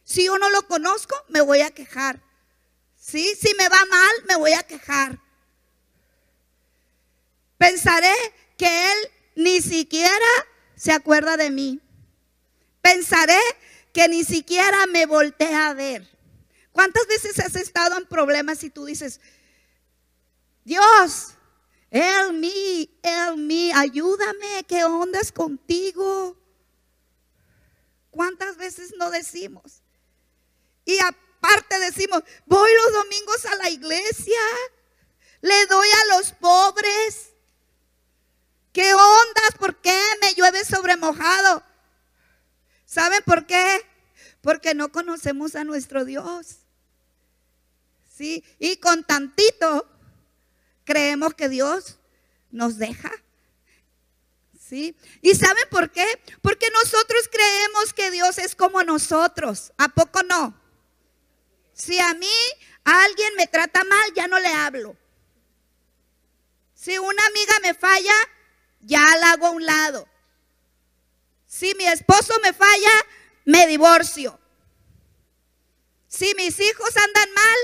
Si 0.03 0.25
yo 0.25 0.37
no 0.37 0.49
lo 0.51 0.67
conozco, 0.67 1.15
me 1.29 1.41
voy 1.41 1.61
a 1.61 1.71
quejar. 1.71 2.21
¿Sí? 2.95 3.35
Si 3.35 3.53
me 3.55 3.67
va 3.67 3.83
mal, 3.89 4.11
me 4.29 4.35
voy 4.35 4.53
a 4.53 4.63
quejar. 4.63 5.22
Pensaré 7.83 8.15
que 8.57 8.91
Él 8.93 9.11
ni 9.35 9.61
siquiera 9.61 10.25
se 10.73 10.93
acuerda 10.93 11.35
de 11.35 11.49
mí. 11.49 11.81
Pensaré 12.81 13.39
que 13.91 14.07
ni 14.07 14.23
siquiera 14.23 14.85
me 14.87 15.05
voltea 15.05 15.67
a 15.67 15.73
ver. 15.73 16.07
¿Cuántas 16.71 17.05
veces 17.07 17.37
has 17.39 17.57
estado 17.57 17.97
en 17.97 18.05
problemas 18.05 18.63
y 18.63 18.69
tú 18.69 18.85
dices, 18.85 19.19
Dios, 20.63 21.33
Él 21.91 22.31
mí, 22.31 22.89
Él 23.03 23.35
mí, 23.35 23.69
ayúdame, 23.73 24.63
¿qué 24.65 24.85
ondas 24.85 25.33
contigo? 25.33 26.37
¿Cuántas 28.11 28.55
veces 28.55 28.93
no 28.97 29.11
decimos? 29.11 29.81
Y 30.85 30.97
aparte 30.99 31.79
decimos, 31.79 32.23
voy 32.45 32.71
los 32.85 32.93
domingos 32.93 33.45
a 33.45 33.55
la 33.57 33.69
iglesia, 33.69 34.39
le 35.41 35.65
doy 35.65 35.87
a 35.89 36.15
los 36.15 36.31
pobres, 36.31 37.32
¿Qué 38.73 38.91
ondas? 38.93 39.55
¿Por 39.59 39.75
qué 39.77 39.97
me 40.21 40.33
llueve 40.33 40.65
sobre 40.65 40.97
mojado? 40.97 41.63
¿Saben 42.85 43.21
por 43.23 43.45
qué? 43.45 43.85
Porque 44.41 44.73
no 44.73 44.91
conocemos 44.91 45.55
a 45.55 45.63
nuestro 45.63 46.05
Dios. 46.05 46.57
¿Sí? 48.17 48.43
Y 48.57 48.77
con 48.77 49.03
tantito 49.03 49.87
creemos 50.83 51.35
que 51.35 51.49
Dios 51.49 51.97
nos 52.51 52.77
deja. 52.79 53.11
¿Sí? 54.59 54.97
¿Y 55.21 55.35
saben 55.35 55.65
por 55.69 55.91
qué? 55.91 56.05
Porque 56.41 56.67
nosotros 56.71 57.29
creemos 57.31 57.93
que 57.93 58.09
Dios 58.09 58.39
es 58.39 58.55
como 58.55 58.81
nosotros. 58.83 59.71
¿A 59.77 59.89
poco 59.89 60.23
no? 60.23 60.59
Si 61.73 61.99
a 61.99 62.13
mí 62.15 62.35
alguien 62.83 63.35
me 63.35 63.45
trata 63.45 63.83
mal, 63.83 64.13
ya 64.15 64.27
no 64.27 64.39
le 64.39 64.47
hablo. 64.47 64.97
Si 66.73 66.97
una 66.97 67.25
amiga 67.27 67.53
me 67.61 67.73
falla, 67.73 68.13
ya 68.83 69.03
la 69.17 69.31
hago 69.31 69.47
a 69.47 69.51
un 69.51 69.65
lado. 69.65 70.07
Si 71.47 71.73
mi 71.75 71.85
esposo 71.85 72.33
me 72.43 72.53
falla, 72.53 72.91
me 73.45 73.67
divorcio. 73.67 74.39
Si 76.07 76.33
mis 76.35 76.59
hijos 76.59 76.95
andan 76.95 77.33
mal, 77.33 77.57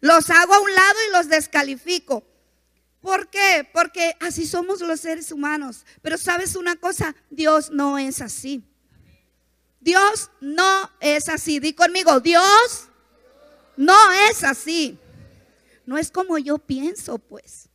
los 0.00 0.30
hago 0.30 0.54
a 0.54 0.60
un 0.60 0.74
lado 0.74 0.98
y 1.08 1.12
los 1.12 1.28
descalifico. 1.28 2.24
¿Por 3.00 3.28
qué? 3.28 3.68
Porque 3.72 4.16
así 4.20 4.46
somos 4.46 4.80
los 4.80 5.00
seres 5.00 5.30
humanos. 5.32 5.86
Pero 6.02 6.18
sabes 6.18 6.56
una 6.56 6.76
cosa, 6.76 7.14
Dios 7.30 7.70
no 7.70 7.98
es 7.98 8.20
así. 8.20 8.62
Dios 9.80 10.30
no 10.40 10.90
es 11.00 11.28
así. 11.28 11.60
Di 11.60 11.72
conmigo, 11.72 12.20
Dios 12.20 12.88
no 13.76 13.96
es 14.28 14.42
así. 14.42 14.98
No 15.84 15.96
es 15.96 16.10
como 16.10 16.38
yo 16.38 16.58
pienso, 16.58 17.18
pues. 17.18 17.68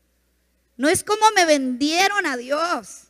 No 0.82 0.90
es 0.90 1.04
como 1.04 1.30
me 1.36 1.46
vendieron 1.46 2.26
a 2.26 2.38
Dios. 2.38 3.04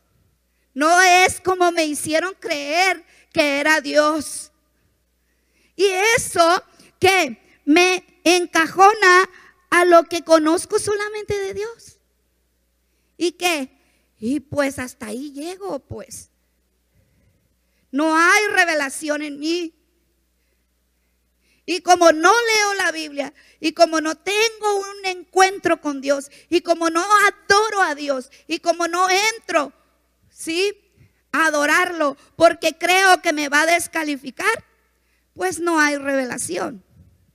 No 0.74 1.02
es 1.02 1.40
como 1.40 1.72
me 1.72 1.86
hicieron 1.86 2.34
creer 2.38 3.02
que 3.32 3.62
era 3.62 3.80
Dios. 3.80 4.52
Y 5.78 5.86
eso 6.18 6.66
que 7.00 7.62
me 7.64 8.04
encajona 8.26 9.30
a 9.70 9.86
lo 9.86 10.04
que 10.04 10.22
conozco 10.22 10.80
solamente 10.80 11.34
de 11.40 11.54
Dios. 11.54 11.98
¿Y 13.16 13.32
qué? 13.32 13.72
Y 14.20 14.42
pues 14.42 14.78
hasta 14.78 15.06
ahí 15.06 15.32
llego, 15.32 15.80
pues. 15.80 16.30
No 17.90 18.18
hay 18.18 18.48
revelación 18.54 19.22
en 19.22 19.40
mí. 19.40 19.74
Y 21.72 21.80
como 21.80 22.12
no 22.12 22.34
leo 22.34 22.74
la 22.74 22.92
Biblia, 22.92 23.34
y 23.62 23.72
como 23.72 24.02
no 24.02 24.16
tengo 24.16 24.76
un 24.76 25.06
encuentro 25.06 25.80
con 25.80 26.02
Dios, 26.02 26.30
y 26.50 26.60
como 26.60 26.90
no 26.90 27.02
adoro 27.02 27.82
a 27.82 27.96
Dios, 27.96 28.30
y 28.46 28.60
como 28.60 28.90
no 28.90 29.08
entro, 29.38 29.72
¿sí? 30.30 30.74
A 31.32 31.46
adorarlo, 31.46 32.18
porque 32.36 32.78
creo 32.78 33.22
que 33.22 33.32
me 33.32 33.48
va 33.48 33.62
a 33.62 33.68
descalificar, 33.68 34.66
pues 35.34 35.62
no 35.62 35.80
hay 35.80 35.96
revelación 35.96 36.84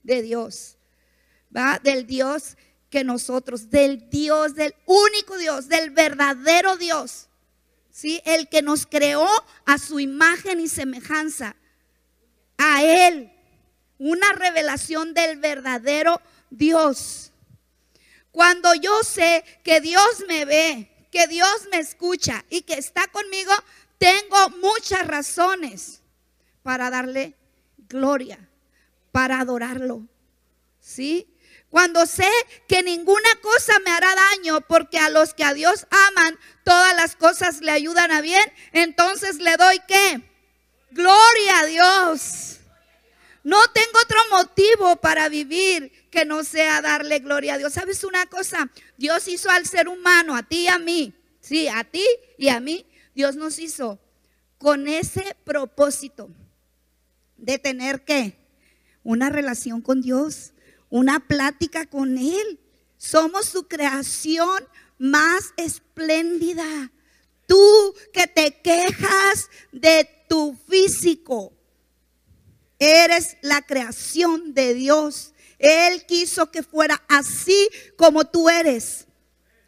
de 0.03 0.21
Dios, 0.21 0.77
¿va? 1.49 1.79
Del 1.81 2.05
Dios 2.05 2.57
que 2.91 3.03
nosotros, 3.03 3.71
del 3.71 4.07
Dios, 4.11 4.53
del 4.53 4.75
único 4.85 5.39
Dios, 5.39 5.67
del 5.67 5.89
verdadero 5.89 6.77
Dios, 6.77 7.27
¿sí? 7.89 8.21
El 8.23 8.49
que 8.49 8.61
nos 8.61 8.85
creó 8.85 9.27
a 9.65 9.79
su 9.79 9.99
imagen 9.99 10.59
y 10.59 10.67
semejanza, 10.67 11.55
a 12.59 12.83
Él 12.83 13.33
una 13.97 14.33
revelación 14.33 15.13
del 15.13 15.37
verdadero 15.37 16.21
Dios. 16.49 17.31
Cuando 18.31 18.73
yo 18.75 19.03
sé 19.03 19.43
que 19.63 19.81
Dios 19.81 20.23
me 20.27 20.45
ve, 20.45 21.07
que 21.11 21.27
Dios 21.27 21.67
me 21.71 21.79
escucha 21.79 22.45
y 22.49 22.61
que 22.61 22.75
está 22.75 23.07
conmigo, 23.07 23.51
tengo 23.97 24.49
muchas 24.61 25.07
razones 25.07 26.01
para 26.61 26.89
darle 26.89 27.33
gloria, 27.89 28.37
para 29.11 29.39
adorarlo. 29.39 30.03
¿Sí? 30.79 31.27
Cuando 31.69 32.05
sé 32.05 32.29
que 32.67 32.81
ninguna 32.83 33.35
cosa 33.41 33.79
me 33.79 33.91
hará 33.91 34.13
daño, 34.15 34.61
porque 34.61 34.99
a 34.99 35.09
los 35.09 35.33
que 35.33 35.43
a 35.43 35.53
Dios 35.53 35.85
aman, 35.89 36.39
todas 36.63 36.95
las 36.95 37.15
cosas 37.15 37.61
le 37.61 37.71
ayudan 37.71 38.11
a 38.11 38.21
bien, 38.21 38.53
entonces 38.71 39.37
le 39.37 39.57
doy 39.57 39.79
qué? 39.87 40.21
Gloria 40.91 41.59
a 41.59 41.65
Dios. 41.65 42.59
No 43.47 43.65
tengo 43.71 43.97
otro 44.03 44.17
motivo 44.29 44.97
para 44.97 45.29
vivir 45.29 46.09
que 46.11 46.25
no 46.25 46.43
sea 46.43 46.81
darle 46.81 47.19
gloria 47.19 47.53
a 47.53 47.57
Dios. 47.57 47.71
¿Sabes 47.71 48.03
una 48.03 48.25
cosa? 48.25 48.69
Dios 48.97 49.25
hizo 49.29 49.49
al 49.49 49.65
ser 49.65 49.87
humano, 49.87 50.35
a 50.35 50.43
ti 50.43 50.63
y 50.63 50.67
a 50.67 50.77
mí. 50.77 51.13
Sí, 51.39 51.69
a 51.69 51.85
ti 51.85 52.05
y 52.37 52.49
a 52.49 52.59
mí. 52.59 52.85
Dios 53.15 53.37
nos 53.37 53.57
hizo 53.57 54.01
con 54.57 54.89
ese 54.89 55.37
propósito 55.45 56.29
de 57.37 57.57
tener 57.57 58.03
que 58.03 58.37
una 59.01 59.29
relación 59.29 59.81
con 59.81 60.01
Dios, 60.01 60.51
una 60.89 61.25
plática 61.25 61.85
con 61.85 62.17
Él. 62.17 62.59
Somos 62.97 63.45
su 63.45 63.65
creación 63.69 64.67
más 64.97 65.53
espléndida. 65.55 66.91
Tú 67.45 67.95
que 68.11 68.27
te 68.27 68.59
quejas 68.61 69.49
de 69.71 70.05
tu 70.27 70.53
físico, 70.67 71.56
Eres 72.79 73.37
la 73.41 73.61
creación 73.61 74.53
de 74.53 74.73
Dios. 74.73 75.33
Él 75.59 76.05
quiso 76.05 76.51
que 76.51 76.63
fuera 76.63 77.03
así 77.07 77.69
como 77.97 78.25
tú 78.25 78.49
eres. 78.49 79.07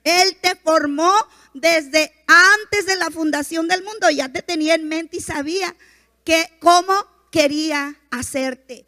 Él 0.03 0.37
te 0.41 0.55
formó 0.55 1.11
desde 1.53 2.13
antes 2.27 2.85
de 2.85 2.95
la 2.95 3.09
fundación 3.09 3.67
del 3.67 3.83
mundo. 3.83 4.09
Ya 4.09 4.29
te 4.29 4.41
tenía 4.41 4.75
en 4.75 4.87
mente 4.87 5.17
y 5.17 5.21
sabía 5.21 5.75
que 6.23 6.47
cómo 6.59 6.93
quería 7.31 7.99
hacerte. 8.11 8.85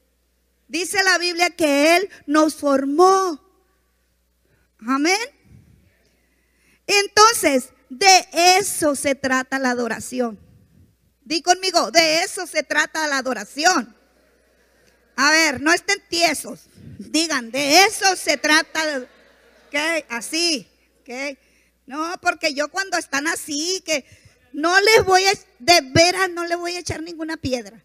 Dice 0.68 1.04
la 1.04 1.18
Biblia 1.18 1.50
que 1.50 1.98
Él 1.98 2.10
nos 2.28 2.56
formó. 2.56 3.42
Amén. 4.80 5.18
Entonces, 6.88 7.70
de 7.90 8.28
eso 8.58 8.96
se 8.96 9.16
trata 9.16 9.60
la 9.60 9.72
adoración. 9.72 10.40
Di 11.24 11.42
conmigo, 11.42 11.92
de 11.92 12.24
eso 12.24 12.48
se 12.48 12.64
trata 12.64 13.08
la 13.08 13.18
adoración. 13.18 13.96
A 15.16 15.32
ver, 15.32 15.62
no 15.62 15.74
estén 15.74 16.02
tiesos. 16.10 16.68
Digan, 16.98 17.52
de 17.52 17.84
eso 17.86 18.16
se 18.16 18.38
trata. 18.38 19.08
¿Qué? 19.70 20.06
Así. 20.10 20.68
¿Qué? 21.04 21.38
No, 21.86 22.14
porque 22.22 22.54
yo 22.54 22.70
cuando 22.70 22.98
están 22.98 23.28
así, 23.28 23.82
que 23.86 24.06
no 24.54 24.80
les 24.80 25.06
voy 25.06 25.26
a, 25.26 25.32
de 25.60 25.82
veras 25.92 26.30
no 26.30 26.46
les 26.46 26.58
voy 26.58 26.76
a 26.76 26.80
echar 26.80 27.02
ninguna 27.02 27.38
piedra. 27.38 27.84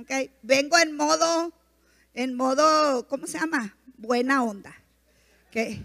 ¿Ok? 0.00 0.10
Vengo 0.42 0.78
en 0.78 0.96
modo, 0.96 1.52
en 2.14 2.34
modo, 2.34 3.06
¿cómo 3.08 3.26
se 3.26 3.38
llama? 3.38 3.76
Buena 3.96 4.42
onda. 4.42 4.74
¿Ok? 5.48 5.80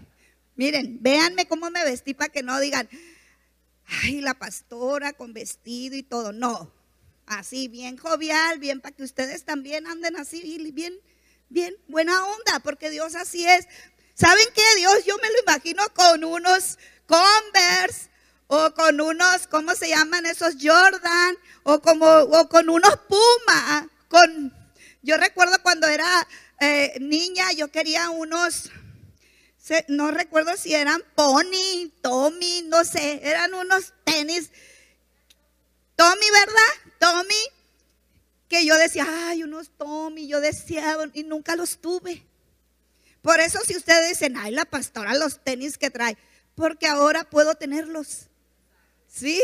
Miren, 0.56 0.98
véanme 1.00 1.46
cómo 1.46 1.70
me 1.70 1.84
vestí 1.84 2.14
para 2.14 2.30
que 2.30 2.42
no 2.42 2.60
digan, 2.60 2.88
ay, 3.86 4.20
la 4.20 4.34
pastora 4.34 5.12
con 5.12 5.32
vestido 5.32 5.96
y 5.96 6.02
todo. 6.02 6.32
No, 6.32 6.72
así 7.26 7.68
bien 7.68 7.96
jovial, 7.96 8.58
bien 8.58 8.80
para 8.80 8.94
que 8.94 9.02
ustedes 9.02 9.44
también 9.44 9.86
anden 9.86 10.16
así, 10.16 10.40
bien, 10.72 10.98
bien, 11.48 11.74
buena 11.88 12.24
onda, 12.24 12.60
porque 12.62 12.90
Dios 12.90 13.14
así 13.14 13.46
es. 13.46 13.66
¿Saben 14.14 14.46
qué? 14.54 14.62
Dios 14.76 15.04
yo 15.06 15.16
me 15.18 15.28
lo 15.28 15.40
imagino 15.40 15.82
con 15.94 16.24
unos 16.24 16.78
Converse 17.06 18.08
o 18.46 18.72
con 18.74 19.00
unos, 19.00 19.46
¿cómo 19.48 19.74
se 19.74 19.88
llaman 19.88 20.26
esos 20.26 20.54
Jordan? 20.60 21.36
O 21.64 21.80
como, 21.80 22.06
o 22.06 22.48
con 22.48 22.68
unos 22.68 22.96
Puma. 23.08 23.88
Con, 24.08 24.54
yo 25.02 25.16
recuerdo 25.16 25.56
cuando 25.62 25.86
era 25.86 26.26
eh, 26.60 26.96
niña, 27.00 27.52
yo 27.52 27.70
quería 27.70 28.10
unos, 28.10 28.70
no 29.88 30.10
recuerdo 30.10 30.56
si 30.56 30.74
eran 30.74 31.02
Pony, 31.14 31.90
Tommy, 32.02 32.62
no 32.66 32.84
sé, 32.84 33.20
eran 33.22 33.54
unos 33.54 33.92
tenis. 34.04 34.50
Tommy, 35.96 36.30
¿verdad? 36.32 36.83
Tommy, 36.98 37.34
que 38.48 38.64
yo 38.64 38.76
decía, 38.76 39.06
ay, 39.08 39.42
unos 39.42 39.70
Tommy, 39.76 40.26
yo 40.26 40.40
deseaba 40.40 41.06
y 41.12 41.24
nunca 41.24 41.56
los 41.56 41.78
tuve. 41.78 42.24
Por 43.22 43.40
eso 43.40 43.58
si 43.66 43.76
ustedes 43.76 44.08
dicen, 44.10 44.36
ay, 44.36 44.52
la 44.52 44.64
pastora, 44.64 45.14
los 45.14 45.42
tenis 45.42 45.78
que 45.78 45.90
trae, 45.90 46.18
porque 46.54 46.86
ahora 46.86 47.24
puedo 47.24 47.54
tenerlos. 47.54 48.28
¿Sí? 49.08 49.40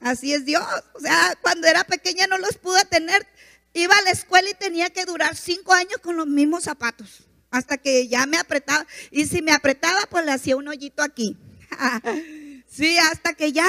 Así 0.00 0.32
es 0.32 0.44
Dios. 0.44 0.64
O 0.94 1.00
sea, 1.00 1.36
cuando 1.42 1.66
era 1.66 1.84
pequeña 1.84 2.26
no 2.26 2.38
los 2.38 2.56
pude 2.56 2.84
tener. 2.84 3.26
Iba 3.74 3.96
a 3.96 4.02
la 4.02 4.10
escuela 4.10 4.48
y 4.48 4.54
tenía 4.54 4.90
que 4.90 5.04
durar 5.04 5.36
cinco 5.36 5.72
años 5.72 5.98
con 6.00 6.16
los 6.16 6.26
mismos 6.26 6.64
zapatos. 6.64 7.24
Hasta 7.50 7.78
que 7.78 8.06
ya 8.08 8.26
me 8.26 8.38
apretaba. 8.38 8.86
Y 9.10 9.26
si 9.26 9.42
me 9.42 9.52
apretaba, 9.52 10.00
pues 10.10 10.24
le 10.24 10.32
hacía 10.32 10.56
un 10.56 10.68
hoyito 10.68 11.02
aquí. 11.02 11.36
sí, 12.68 12.98
hasta 12.98 13.34
que 13.34 13.52
ya. 13.52 13.68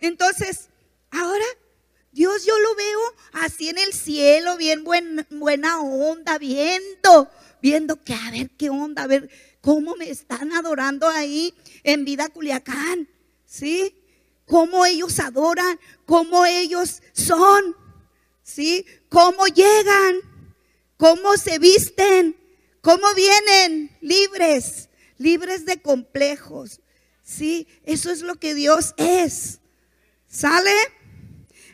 Entonces, 0.00 0.68
ahora 1.10 1.44
Dios 2.16 2.46
yo 2.46 2.58
lo 2.58 2.74
veo 2.74 3.00
así 3.44 3.68
en 3.68 3.76
el 3.76 3.92
cielo, 3.92 4.56
bien 4.56 4.84
buena 4.84 5.80
onda, 5.82 6.38
viendo, 6.38 7.30
viendo 7.60 8.02
que 8.02 8.14
a 8.14 8.30
ver 8.30 8.48
qué 8.56 8.70
onda, 8.70 9.02
a 9.02 9.06
ver 9.06 9.28
cómo 9.60 9.96
me 9.96 10.08
están 10.08 10.50
adorando 10.54 11.06
ahí 11.10 11.52
en 11.84 12.06
vida 12.06 12.30
Culiacán, 12.30 13.06
¿sí? 13.44 13.94
Cómo 14.46 14.86
ellos 14.86 15.20
adoran, 15.20 15.78
cómo 16.06 16.46
ellos 16.46 17.02
son, 17.12 17.76
¿sí? 18.42 18.86
Cómo 19.10 19.46
llegan, 19.48 20.16
cómo 20.96 21.36
se 21.36 21.58
visten, 21.58 22.34
cómo 22.80 23.12
vienen 23.12 23.94
libres, 24.00 24.88
libres 25.18 25.66
de 25.66 25.82
complejos, 25.82 26.80
¿sí? 27.22 27.68
Eso 27.84 28.10
es 28.10 28.22
lo 28.22 28.36
que 28.36 28.54
Dios 28.54 28.94
es. 28.96 29.60
¿Sale? 30.28 30.72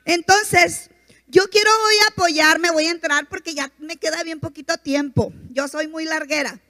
Entonces, 0.05 0.91
yo 1.29 1.49
quiero 1.49 1.71
hoy 1.71 1.95
apoyarme, 2.11 2.71
voy 2.71 2.87
a 2.87 2.91
entrar 2.91 3.29
porque 3.29 3.55
ya 3.55 3.73
me 3.79 3.97
queda 3.97 4.23
bien 4.23 4.41
poquito 4.41 4.77
tiempo. 4.79 5.33
Yo 5.51 5.69
soy 5.69 5.89
muy 5.89 6.05
larguera. 6.05 6.61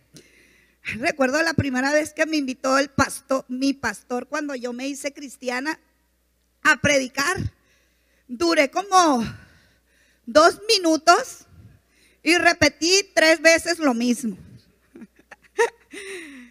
Recuerdo 0.84 1.42
la 1.42 1.54
primera 1.54 1.92
vez 1.92 2.12
que 2.12 2.26
me 2.26 2.36
invitó 2.36 2.78
el 2.78 2.88
pastor, 2.88 3.44
mi 3.48 3.72
pastor, 3.72 4.26
cuando 4.26 4.54
yo 4.54 4.72
me 4.72 4.88
hice 4.88 5.12
cristiana, 5.12 5.78
a 6.62 6.76
predicar. 6.80 7.36
Duré 8.26 8.70
como 8.70 9.24
dos 10.26 10.60
minutos 10.68 11.46
y 12.22 12.36
repetí 12.36 13.10
tres 13.14 13.40
veces 13.40 13.78
lo 13.78 13.94
mismo. 13.94 14.36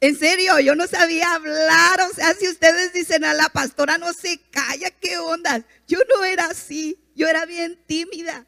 En 0.00 0.18
serio, 0.18 0.58
yo 0.60 0.74
no 0.74 0.86
sabía 0.86 1.34
hablar. 1.34 2.00
O 2.10 2.14
sea, 2.14 2.34
si 2.34 2.48
ustedes 2.48 2.92
dicen 2.92 3.24
a 3.24 3.34
la 3.34 3.50
pastora 3.50 3.98
no 3.98 4.12
se 4.14 4.40
calla, 4.50 4.90
¿qué 4.90 5.18
onda? 5.18 5.64
Yo 5.86 5.98
no 6.08 6.24
era 6.24 6.46
así. 6.46 6.98
Yo 7.14 7.28
era 7.28 7.44
bien 7.44 7.78
tímida. 7.86 8.46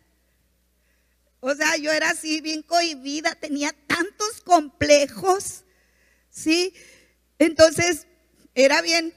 O 1.41 1.55
sea, 1.55 1.77
yo 1.77 1.93
era 1.93 2.11
así, 2.11 2.41
bien 2.41 2.63
cohibida. 2.63 3.35
Tenía 3.35 3.75
tantos 3.87 4.41
complejos. 4.45 5.65
¿Sí? 6.31 6.73
Entonces, 7.39 8.07
era 8.55 8.81
bien. 8.81 9.13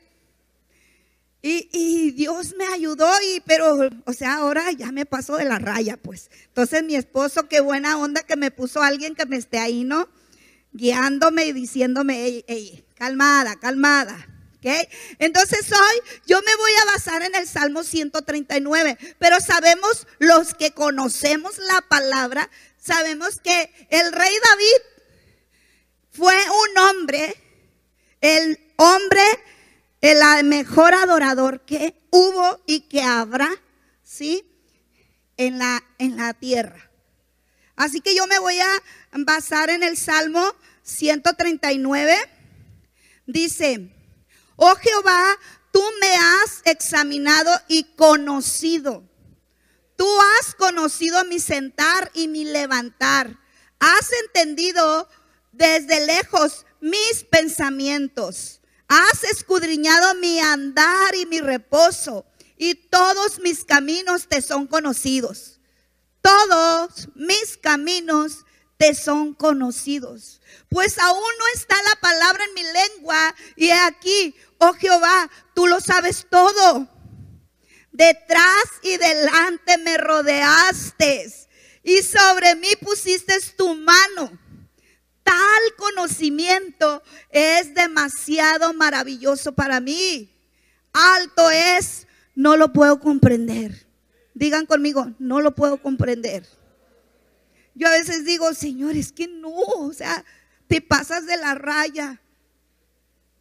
Y, 1.41 1.69
y, 1.71 2.11
Dios 2.11 2.55
me 2.57 2.65
ayudó, 2.65 3.07
y, 3.21 3.39
pero, 3.41 3.87
o 4.05 4.13
sea, 4.13 4.37
ahora 4.37 4.71
ya 4.71 4.91
me 4.91 5.05
pasó 5.05 5.37
de 5.37 5.45
la 5.45 5.59
raya, 5.59 5.95
pues. 5.95 6.31
Entonces, 6.47 6.83
mi 6.83 6.95
esposo, 6.95 7.47
qué 7.47 7.59
buena 7.59 7.97
onda 7.99 8.23
que 8.23 8.35
me 8.35 8.49
puso 8.49 8.81
alguien 8.81 9.13
que 9.13 9.27
me 9.27 9.37
esté 9.37 9.59
ahí, 9.59 9.83
¿no? 9.83 10.09
Guiándome 10.75 11.45
y 11.45 11.53
diciéndome, 11.53 12.43
calmada, 12.95 13.55
calmada. 13.55 14.27
¿Okay? 14.57 14.87
Entonces 15.19 15.71
hoy 15.71 16.01
yo 16.25 16.41
me 16.41 16.55
voy 16.55 16.71
a 16.81 16.85
basar 16.91 17.21
en 17.21 17.35
el 17.35 17.47
Salmo 17.47 17.83
139, 17.83 18.97
pero 19.19 19.39
sabemos 19.39 20.07
los 20.17 20.53
que 20.55 20.71
conocemos 20.71 21.57
la 21.59 21.81
palabra, 21.87 22.49
sabemos 22.77 23.39
que 23.39 23.87
el 23.89 24.11
rey 24.11 24.33
David 24.43 25.05
fue 26.11 26.35
un 26.35 26.77
hombre, 26.79 27.35
el 28.21 28.59
hombre, 28.77 29.23
el 30.01 30.45
mejor 30.45 30.93
adorador 30.93 31.61
que 31.61 31.95
hubo 32.09 32.61
y 32.65 32.81
que 32.81 33.03
habrá, 33.03 33.49
¿sí? 34.03 34.43
En 35.37 35.59
la, 35.59 35.83
en 35.99 36.17
la 36.17 36.33
tierra. 36.33 36.89
Así 37.75 38.01
que 38.01 38.15
yo 38.15 38.25
me 38.27 38.39
voy 38.39 38.59
a 38.59 38.83
basar 39.11 39.69
en 39.69 39.83
el 39.83 39.97
Salmo 39.97 40.55
139. 40.83 42.15
Dice, 43.25 43.89
oh 44.55 44.75
Jehová, 44.75 45.37
tú 45.71 45.83
me 45.99 46.15
has 46.15 46.61
examinado 46.65 47.51
y 47.67 47.83
conocido. 47.95 49.03
Tú 49.97 50.07
has 50.39 50.55
conocido 50.55 51.23
mi 51.25 51.39
sentar 51.39 52.11
y 52.13 52.27
mi 52.27 52.45
levantar. 52.45 53.39
Has 53.79 54.11
entendido 54.25 55.09
desde 55.51 56.05
lejos 56.05 56.65
mis 56.81 57.23
pensamientos. 57.29 58.61
Has 58.87 59.23
escudriñado 59.23 60.15
mi 60.15 60.39
andar 60.39 61.15
y 61.15 61.25
mi 61.25 61.41
reposo, 61.41 62.25
y 62.57 62.75
todos 62.75 63.39
mis 63.39 63.65
caminos 63.65 64.27
te 64.27 64.41
son 64.41 64.67
conocidos. 64.67 65.54
Todos 66.25 67.09
mis 67.13 67.55
caminos 67.57 68.45
te 68.77 68.95
son 68.95 69.35
conocidos. 69.35 70.41
Pues 70.69 70.97
aún 70.97 71.29
no 71.37 71.45
está 71.53 71.75
la 71.83 72.01
palabra 72.01 72.43
en 72.45 72.53
mi 72.55 72.63
lengua, 72.63 73.35
y 73.55 73.67
he 73.67 73.79
aquí, 73.79 74.35
oh 74.57 74.73
Jehová, 74.73 75.29
tú 75.53 75.67
lo 75.67 75.79
sabes 75.79 76.25
todo. 76.27 76.89
Detrás 77.91 78.65
y 78.81 78.97
delante 78.97 79.77
me 79.77 79.97
rodeaste, 79.97 81.31
y 81.83 82.01
sobre 82.01 82.55
mí 82.55 82.69
pusiste 82.81 83.39
tu 83.55 83.75
mano 83.75 84.31
tal 85.25 85.75
conocimiento 85.75 87.01
es 87.31 87.73
demasiado 87.73 88.73
maravilloso 88.73 89.53
para 89.53 89.79
mí. 89.79 90.31
Alto 90.93 91.49
es, 91.49 92.07
no 92.35 92.55
lo 92.55 92.71
puedo 92.71 92.99
comprender. 92.99 93.84
Digan 94.35 94.65
conmigo, 94.65 95.13
no 95.17 95.39
lo 95.39 95.55
puedo 95.55 95.81
comprender. 95.81 96.45
Yo 97.73 97.87
a 97.87 97.91
veces 97.91 98.25
digo, 98.25 98.53
Señor, 98.53 98.97
es 98.97 99.13
que 99.13 99.29
no, 99.29 99.49
o 99.49 99.93
sea, 99.93 100.25
te 100.67 100.81
pasas 100.81 101.25
de 101.25 101.37
la 101.37 101.55
raya. 101.55 102.21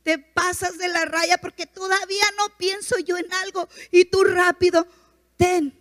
Te 0.04 0.18
pasas 0.18 0.78
de 0.78 0.87
la 0.87 1.04
raya 1.04 1.38
porque 1.38 1.66
todavía 1.66 2.24
no 2.38 2.57
pienso 2.59 2.96
yo 3.00 3.18
en 3.18 3.33
algo 3.33 3.68
y 3.90 4.04
tú 4.04 4.22
rápido, 4.22 4.87
ten. 5.37 5.76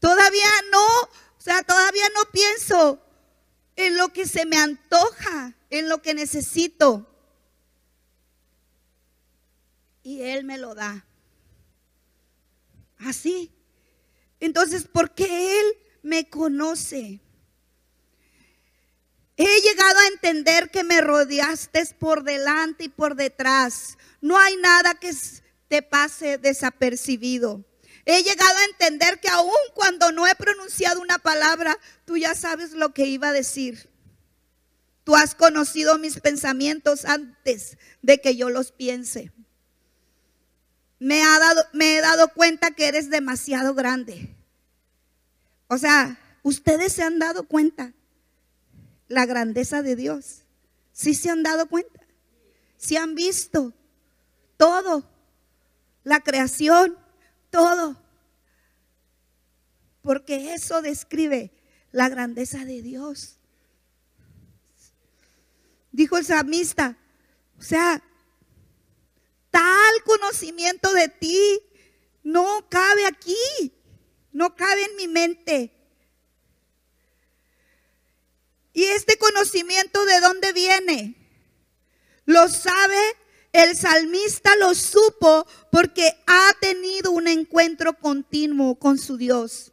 Todavía 0.00 0.50
no, 0.70 0.86
o 0.86 1.40
sea, 1.40 1.62
todavía 1.62 2.06
no 2.14 2.30
pienso 2.30 3.00
en 3.76 3.96
lo 3.96 4.12
que 4.12 4.26
se 4.26 4.44
me 4.44 4.58
antoja, 4.58 5.54
en 5.70 5.88
lo 5.88 6.02
que 6.02 6.12
necesito. 6.12 7.08
Y 10.02 10.20
Él 10.20 10.44
me 10.44 10.58
lo 10.58 10.74
da. 10.74 11.06
Así. 13.04 13.52
Entonces, 14.40 14.88
porque 14.90 15.60
Él 15.60 15.66
me 16.02 16.28
conoce. 16.28 17.20
He 19.36 19.60
llegado 19.62 19.98
a 19.98 20.06
entender 20.08 20.70
que 20.70 20.84
me 20.84 21.00
rodeaste 21.00 21.84
por 21.98 22.22
delante 22.22 22.84
y 22.84 22.88
por 22.88 23.16
detrás. 23.16 23.98
No 24.20 24.38
hay 24.38 24.56
nada 24.56 24.94
que 24.94 25.12
te 25.68 25.82
pase 25.82 26.38
desapercibido. 26.38 27.64
He 28.04 28.22
llegado 28.22 28.56
a 28.56 28.64
entender 28.64 29.18
que 29.18 29.28
aun 29.28 29.50
cuando 29.74 30.12
no 30.12 30.26
he 30.26 30.34
pronunciado 30.34 31.00
una 31.00 31.18
palabra, 31.18 31.78
tú 32.04 32.16
ya 32.16 32.34
sabes 32.34 32.72
lo 32.72 32.92
que 32.92 33.06
iba 33.06 33.28
a 33.28 33.32
decir. 33.32 33.88
Tú 35.04 35.16
has 35.16 35.34
conocido 35.34 35.98
mis 35.98 36.20
pensamientos 36.20 37.04
antes 37.04 37.76
de 38.02 38.20
que 38.20 38.36
yo 38.36 38.50
los 38.50 38.72
piense. 38.72 39.32
Me, 41.04 41.22
ha 41.22 41.38
dado, 41.38 41.62
me 41.74 41.98
he 41.98 42.00
dado 42.00 42.28
cuenta 42.28 42.70
que 42.70 42.88
eres 42.88 43.10
demasiado 43.10 43.74
grande. 43.74 44.34
O 45.68 45.76
sea, 45.76 46.18
ustedes 46.42 46.94
se 46.94 47.02
han 47.02 47.18
dado 47.18 47.46
cuenta 47.46 47.92
la 49.08 49.26
grandeza 49.26 49.82
de 49.82 49.96
Dios. 49.96 50.44
¿Sí 50.94 51.12
se 51.12 51.28
han 51.28 51.42
dado 51.42 51.66
cuenta? 51.66 52.00
¿Sí 52.78 52.96
han 52.96 53.14
visto 53.14 53.74
todo? 54.56 55.06
La 56.04 56.20
creación, 56.20 56.96
todo. 57.50 58.00
Porque 60.00 60.54
eso 60.54 60.80
describe 60.80 61.50
la 61.92 62.08
grandeza 62.08 62.64
de 62.64 62.80
Dios. 62.80 63.36
Dijo 65.92 66.16
el 66.16 66.24
samista, 66.24 66.96
o 67.58 67.62
sea, 67.62 68.02
tal 69.54 70.02
conocimiento 70.02 70.92
de 70.94 71.08
ti 71.08 71.62
no 72.24 72.66
cabe 72.68 73.06
aquí, 73.06 73.72
no 74.32 74.56
cabe 74.56 74.82
en 74.82 74.96
mi 74.96 75.06
mente. 75.06 75.70
¿Y 78.72 78.82
este 78.82 79.16
conocimiento 79.16 80.04
de 80.06 80.18
dónde 80.18 80.52
viene? 80.52 81.14
Lo 82.24 82.48
sabe 82.48 82.98
el 83.52 83.76
salmista 83.76 84.56
lo 84.56 84.74
supo 84.74 85.46
porque 85.70 86.20
ha 86.26 86.52
tenido 86.60 87.12
un 87.12 87.28
encuentro 87.28 87.96
continuo 87.96 88.74
con 88.80 88.98
su 88.98 89.16
Dios. 89.16 89.70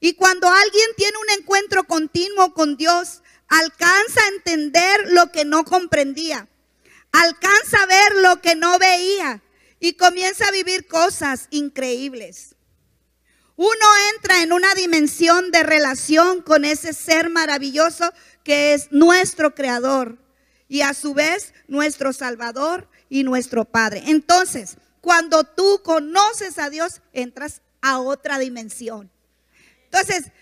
Y 0.00 0.14
cuando 0.14 0.48
alguien 0.48 0.88
tiene 0.96 1.18
un 1.18 1.38
encuentro 1.38 1.84
continuo 1.84 2.54
con 2.54 2.78
Dios, 2.78 3.22
alcanza 3.48 4.22
a 4.22 4.28
entender 4.28 5.12
lo 5.12 5.30
que 5.30 5.44
no 5.44 5.66
comprendía, 5.66 6.48
alcanza 7.22 7.82
a 7.82 7.86
ver 7.86 8.14
lo 8.22 8.40
que 8.40 8.54
no 8.54 8.78
veía 8.78 9.42
y 9.80 9.94
comienza 9.94 10.46
a 10.46 10.52
vivir 10.52 10.86
cosas 10.86 11.48
increíbles. 11.50 12.54
Uno 13.56 13.86
entra 14.14 14.42
en 14.42 14.52
una 14.52 14.74
dimensión 14.74 15.50
de 15.50 15.62
relación 15.62 16.42
con 16.42 16.64
ese 16.64 16.92
ser 16.92 17.30
maravilloso 17.30 18.12
que 18.44 18.74
es 18.74 18.88
nuestro 18.90 19.54
creador 19.54 20.18
y 20.68 20.82
a 20.82 20.92
su 20.92 21.14
vez 21.14 21.54
nuestro 21.68 22.12
Salvador 22.12 22.88
y 23.08 23.24
nuestro 23.24 23.64
Padre. 23.64 24.02
Entonces, 24.06 24.76
cuando 25.00 25.44
tú 25.44 25.80
conoces 25.82 26.58
a 26.58 26.68
Dios, 26.68 27.00
entras 27.12 27.62
a 27.80 27.98
otra 27.98 28.38
dimensión. 28.38 29.10
Entonces, 29.84 30.32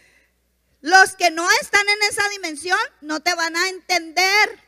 los 0.81 1.15
que 1.17 1.31
no 1.31 1.47
están 1.63 1.87
en 1.89 2.11
esa 2.11 2.29
dimensión 2.31 2.79
no 3.01 3.21
te 3.21 3.35
van 3.35 3.57
a 3.57 3.69
entender, 3.69 4.64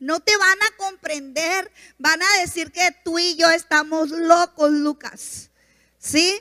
no 0.00 0.20
te 0.20 0.36
van 0.36 0.58
a 0.62 0.76
comprender, 0.76 1.70
van 1.98 2.20
a 2.22 2.40
decir 2.40 2.72
que 2.72 2.94
tú 3.04 3.18
y 3.18 3.36
yo 3.36 3.48
estamos 3.50 4.10
locos, 4.10 4.72
Lucas. 4.72 5.50
¿Sí? 5.98 6.40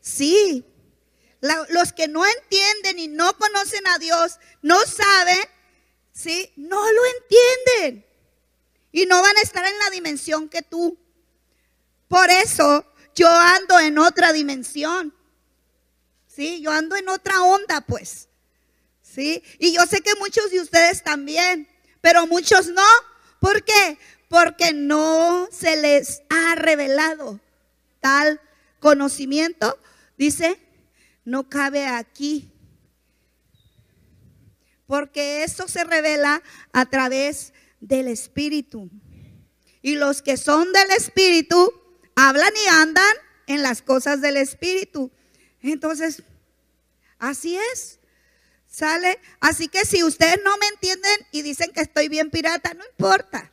Sí. 0.00 0.64
los 1.40 1.92
que 1.92 2.08
no 2.08 2.24
entienden 2.24 2.98
y 2.98 3.08
no 3.08 3.36
conocen 3.36 3.86
a 3.88 3.98
Dios, 3.98 4.38
no 4.62 4.80
saben 4.86 5.46
¿sí? 6.16 6.50
No 6.56 6.80
lo 6.90 7.02
entienden. 7.20 8.06
Y 8.90 9.04
no 9.06 9.20
van 9.20 9.36
a 9.36 9.42
estar 9.42 9.64
en 9.64 9.78
la 9.78 9.90
dimensión 9.90 10.48
que 10.48 10.62
tú. 10.62 10.98
Por 12.08 12.30
eso 12.30 12.84
yo 13.14 13.28
ando 13.28 13.78
en 13.78 13.98
otra 13.98 14.32
dimensión. 14.32 15.14
¿Sí? 16.26 16.60
Yo 16.62 16.70
ando 16.70 16.96
en 16.96 17.08
otra 17.08 17.42
onda, 17.42 17.82
pues. 17.82 18.28
¿Sí? 19.02 19.42
Y 19.58 19.72
yo 19.72 19.86
sé 19.86 20.00
que 20.00 20.14
muchos 20.16 20.50
de 20.50 20.60
ustedes 20.60 21.02
también, 21.02 21.68
pero 22.06 22.28
muchos 22.28 22.68
no. 22.68 22.86
¿Por 23.40 23.64
qué? 23.64 23.98
Porque 24.28 24.72
no 24.72 25.48
se 25.50 25.76
les 25.76 26.22
ha 26.30 26.54
revelado 26.54 27.40
tal 27.98 28.40
conocimiento. 28.78 29.76
Dice, 30.16 30.56
no 31.24 31.48
cabe 31.48 31.84
aquí 31.84 32.52
porque 34.86 35.42
eso 35.42 35.66
se 35.66 35.82
revela 35.82 36.44
a 36.72 36.86
través 36.86 37.52
del 37.80 38.06
Espíritu. 38.06 38.88
Y 39.82 39.96
los 39.96 40.22
que 40.22 40.36
son 40.36 40.72
del 40.72 40.92
Espíritu 40.92 41.72
hablan 42.14 42.52
y 42.64 42.68
andan 42.68 43.16
en 43.48 43.64
las 43.64 43.82
cosas 43.82 44.20
del 44.20 44.36
Espíritu. 44.36 45.10
Entonces, 45.60 46.22
así 47.18 47.58
es. 47.72 47.98
¿Sale? 48.76 49.18
Así 49.40 49.68
que 49.68 49.86
si 49.86 50.02
ustedes 50.02 50.38
no 50.44 50.54
me 50.58 50.66
entienden 50.66 51.26
y 51.32 51.40
dicen 51.40 51.72
que 51.72 51.80
estoy 51.80 52.10
bien 52.10 52.28
pirata, 52.30 52.74
no 52.74 52.84
importa. 52.84 53.50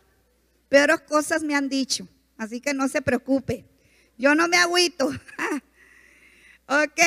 Peores 0.68 1.00
cosas 1.08 1.44
me 1.44 1.56
han 1.56 1.70
dicho. 1.70 2.10
Así 2.38 2.60
que 2.60 2.74
no 2.74 2.90
se 2.90 3.02
preocupe. 3.02 3.64
Yo 4.18 4.36
no 4.36 4.50
me 4.50 4.58
agüito. 4.58 5.08
ok. 6.68 7.02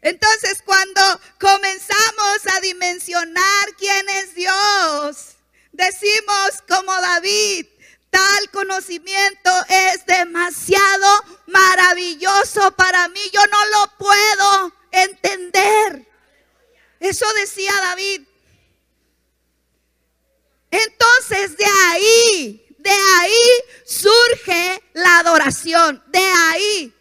Entonces, 0.00 0.62
cuando 0.64 1.00
comenzamos 1.40 2.38
a 2.56 2.60
dimensionar 2.60 3.74
quién 3.76 4.06
decimos 5.72 6.62
como 6.68 6.92
David, 7.00 7.66
tal 8.10 8.50
conocimiento 8.52 9.50
es 9.68 10.06
demasiado 10.06 11.24
maravilloso 11.48 12.70
para 12.76 13.08
mí, 13.08 13.20
yo 13.32 13.40
no 13.50 13.66
lo 13.66 13.98
puedo. 13.98 14.79
Eso 17.10 17.26
decía 17.34 17.72
David. 17.72 18.22
Entonces 20.70 21.56
de 21.56 21.64
ahí, 21.64 22.76
de 22.78 22.90
ahí 22.90 23.64
surge 23.84 24.80
la 24.92 25.18
adoración, 25.18 26.00
de 26.06 26.20
ahí. 26.20 26.94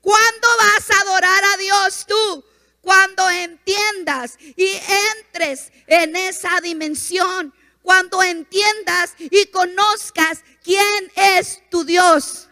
¿Cuándo 0.00 0.48
vas 0.58 0.90
a 0.92 1.00
adorar 1.00 1.44
a 1.44 1.56
Dios 1.56 2.06
tú? 2.06 2.44
Cuando 2.80 3.28
entiendas 3.28 4.38
y 4.38 4.80
entres 5.16 5.72
en 5.88 6.14
esa 6.14 6.60
dimensión, 6.60 7.52
cuando 7.82 8.22
entiendas 8.22 9.16
y 9.18 9.46
conozcas 9.46 10.44
quién 10.62 11.12
es 11.16 11.68
tu 11.68 11.82
Dios. 11.82 12.48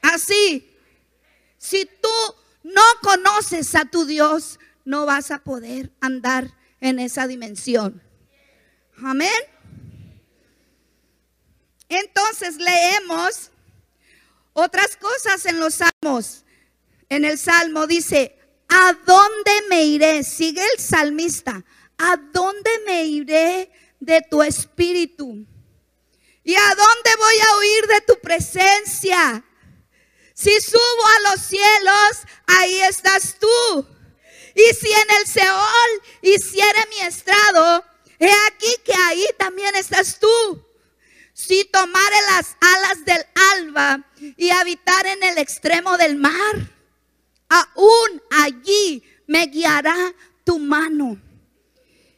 Así, 0.00 0.74
si 1.58 1.84
tú 1.84 2.34
no 2.62 2.82
conoces 3.02 3.74
a 3.74 3.84
tu 3.84 4.06
Dios, 4.06 4.58
no 4.86 5.04
vas 5.04 5.30
a 5.30 5.42
poder 5.42 5.92
andar 6.00 6.54
en 6.80 6.98
esa 7.00 7.26
dimensión. 7.26 8.02
Amén. 9.02 9.30
Entonces 11.88 12.56
leemos 12.56 13.50
otras 14.54 14.96
cosas 14.96 15.44
en 15.44 15.60
los 15.60 15.74
salmos. 15.74 16.44
En 17.08 17.24
el 17.24 17.36
salmo 17.36 17.86
dice, 17.86 18.38
¿a 18.68 18.92
dónde 19.04 19.52
me 19.68 19.84
iré? 19.84 20.22
Sigue 20.22 20.62
el 20.74 20.80
salmista, 20.80 21.64
¿a 21.98 22.16
dónde 22.32 22.70
me 22.86 23.04
iré 23.04 23.70
de 24.00 24.22
tu 24.30 24.42
espíritu? 24.42 25.44
¿Y 26.44 26.54
a 26.54 26.68
dónde 26.68 27.10
voy 27.18 27.34
a 27.40 27.56
huir 27.58 27.86
de 27.88 28.00
tu 28.02 28.20
presencia? 28.20 29.44
Si 30.32 30.60
subo 30.60 31.06
a 31.16 31.30
los 31.30 31.40
cielos, 31.40 32.22
ahí 32.46 32.80
estás 32.82 33.36
tú. 33.38 33.95
Y 34.56 34.74
si 34.74 34.90
en 34.90 35.16
el 35.20 35.26
Seol 35.26 36.02
hiciere 36.22 36.78
mi 36.88 37.06
estrado, 37.06 37.84
he 38.18 38.30
aquí 38.48 38.74
que 38.86 38.94
ahí 38.94 39.26
también 39.36 39.76
estás 39.76 40.18
tú. 40.18 40.64
Si 41.34 41.66
tomare 41.66 42.16
las 42.34 42.56
alas 42.62 43.04
del 43.04 43.22
alba 43.54 44.10
y 44.38 44.48
habitar 44.48 45.06
en 45.06 45.22
el 45.24 45.36
extremo 45.36 45.98
del 45.98 46.16
mar, 46.16 46.72
aún 47.50 48.22
allí 48.30 49.02
me 49.26 49.46
guiará 49.46 50.14
tu 50.42 50.58
mano 50.58 51.20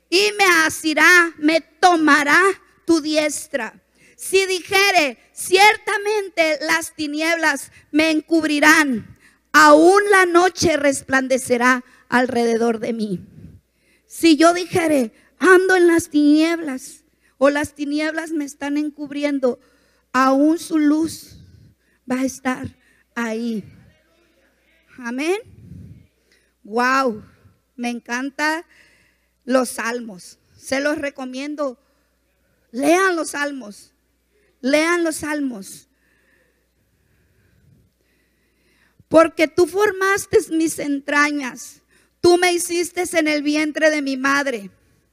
y 0.09 0.31
me 0.39 0.45
asirá, 0.65 1.35
me 1.39 1.61
tomará 1.61 2.41
tu 2.87 3.01
diestra. 3.01 3.83
Si 4.17 4.47
dijere, 4.47 5.19
ciertamente 5.33 6.59
las 6.61 6.95
tinieblas 6.95 7.73
me 7.91 8.13
encubrirán, 8.13 9.19
aún 9.53 10.09
la 10.11 10.25
noche 10.25 10.77
resplandecerá 10.77 11.83
alrededor 12.09 12.79
de 12.79 12.93
mí. 12.93 13.21
Si 14.07 14.37
yo 14.37 14.55
dijere, 14.55 15.13
ando 15.39 15.77
en 15.77 15.87
las 15.87 16.09
tinieblas 16.09 17.05
o 17.37 17.51
las 17.51 17.75
tinieblas 17.75 18.33
me 18.33 18.45
están 18.45 18.77
encubriendo, 18.77 19.61
aún 20.13 20.59
su 20.59 20.79
luz 20.79 21.39
va 22.11 22.21
a 22.21 22.25
estar 22.25 22.75
ahí. 23.15 23.65
Amén. 24.99 25.39
Wow, 26.65 27.23
me 27.77 27.91
encanta 27.91 28.67
los 29.45 29.71
salmos. 29.71 30.39
Se 30.57 30.81
los 30.81 30.99
recomiendo. 30.99 31.79
Lean 32.73 33.17
los 33.17 33.31
salmos. 33.31 33.95
Lean 34.61 35.05
los 35.05 35.17
salmos. 35.17 35.89
Porque 39.09 39.49
tú 39.49 39.67
formaste 39.67 40.39
mis 40.51 40.79
entrañas. 40.79 41.83
Tú 42.21 42.37
me 42.39 42.53
hiciste 42.53 43.05
en 43.19 43.29
el 43.29 43.43
vientre 43.43 43.91
de 43.91 44.03
mi 44.03 44.17
madre. 44.17 44.71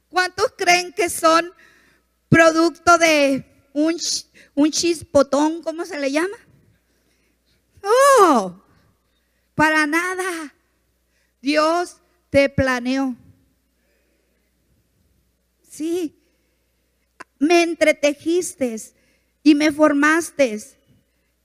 ¿Cuántos 0.08 0.52
creen 0.56 0.92
que 0.92 1.08
son 1.08 1.52
producto 2.28 2.98
de 2.98 3.44
un, 3.72 3.96
un 4.54 4.70
chispotón, 4.70 5.62
¿cómo 5.62 5.84
se 5.84 5.98
le 5.98 6.10
llama? 6.10 6.36
Oh, 8.20 8.60
para 9.54 9.86
nada. 9.86 10.54
Dios 11.40 11.98
te 12.30 12.48
planeó. 12.48 13.14
Sí, 15.68 16.18
me 17.38 17.62
entretejiste 17.62 18.76
y 19.42 19.54
me 19.54 19.70
formaste 19.70 20.58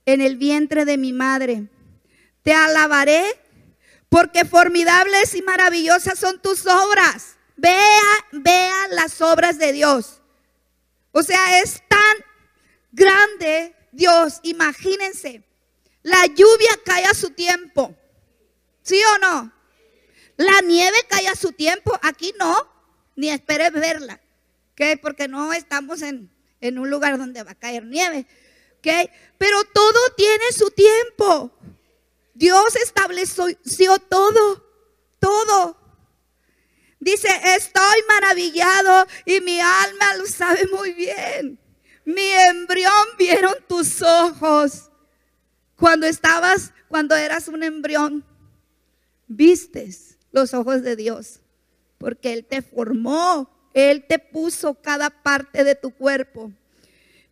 en 0.06 0.20
el 0.20 0.36
vientre 0.36 0.84
de 0.84 0.96
mi 0.96 1.12
madre. 1.12 1.68
Te 2.42 2.52
alabaré 2.52 3.22
porque 4.12 4.44
formidables 4.44 5.34
y 5.34 5.40
maravillosas 5.40 6.18
son 6.18 6.38
tus 6.42 6.66
obras. 6.66 7.36
Vea, 7.56 8.02
vea 8.30 8.88
las 8.90 9.22
obras 9.22 9.56
de 9.56 9.72
Dios. 9.72 10.20
O 11.12 11.22
sea, 11.22 11.60
es 11.62 11.82
tan 11.88 12.16
grande 12.92 13.74
Dios. 13.90 14.40
Imagínense, 14.42 15.42
la 16.02 16.26
lluvia 16.26 16.78
cae 16.84 17.06
a 17.06 17.14
su 17.14 17.30
tiempo. 17.30 17.96
¿Sí 18.82 19.00
o 19.14 19.18
no? 19.18 19.50
La 20.36 20.60
nieve 20.60 20.98
cae 21.08 21.28
a 21.28 21.34
su 21.34 21.52
tiempo. 21.52 21.98
Aquí 22.02 22.34
no, 22.38 22.70
ni 23.16 23.30
esperes 23.30 23.72
verla. 23.72 24.20
¿Ok? 24.72 25.00
Porque 25.00 25.26
no 25.26 25.54
estamos 25.54 26.02
en, 26.02 26.30
en 26.60 26.78
un 26.78 26.90
lugar 26.90 27.16
donde 27.16 27.42
va 27.44 27.52
a 27.52 27.58
caer 27.58 27.86
nieve. 27.86 28.26
¿Ok? 28.76 29.10
Pero 29.38 29.64
todo 29.72 30.00
tiene 30.18 30.52
su 30.52 30.70
tiempo. 30.70 31.50
Dios 32.42 32.74
estableció 32.74 34.00
todo, 34.00 34.66
todo. 35.20 35.76
Dice, 36.98 37.28
estoy 37.54 38.00
maravillado 38.08 39.06
y 39.24 39.40
mi 39.42 39.60
alma 39.60 40.16
lo 40.18 40.26
sabe 40.26 40.66
muy 40.66 40.92
bien. 40.92 41.60
Mi 42.04 42.28
embrión 42.48 43.06
vieron 43.16 43.54
tus 43.68 44.02
ojos. 44.02 44.90
Cuando 45.76 46.04
estabas, 46.08 46.72
cuando 46.88 47.14
eras 47.14 47.46
un 47.46 47.62
embrión, 47.62 48.24
vistes 49.28 50.18
los 50.32 50.52
ojos 50.52 50.82
de 50.82 50.96
Dios. 50.96 51.38
Porque 51.96 52.32
Él 52.32 52.44
te 52.44 52.60
formó, 52.60 53.70
Él 53.72 54.04
te 54.08 54.18
puso 54.18 54.74
cada 54.74 55.10
parte 55.10 55.62
de 55.62 55.76
tu 55.76 55.94
cuerpo. 55.94 56.50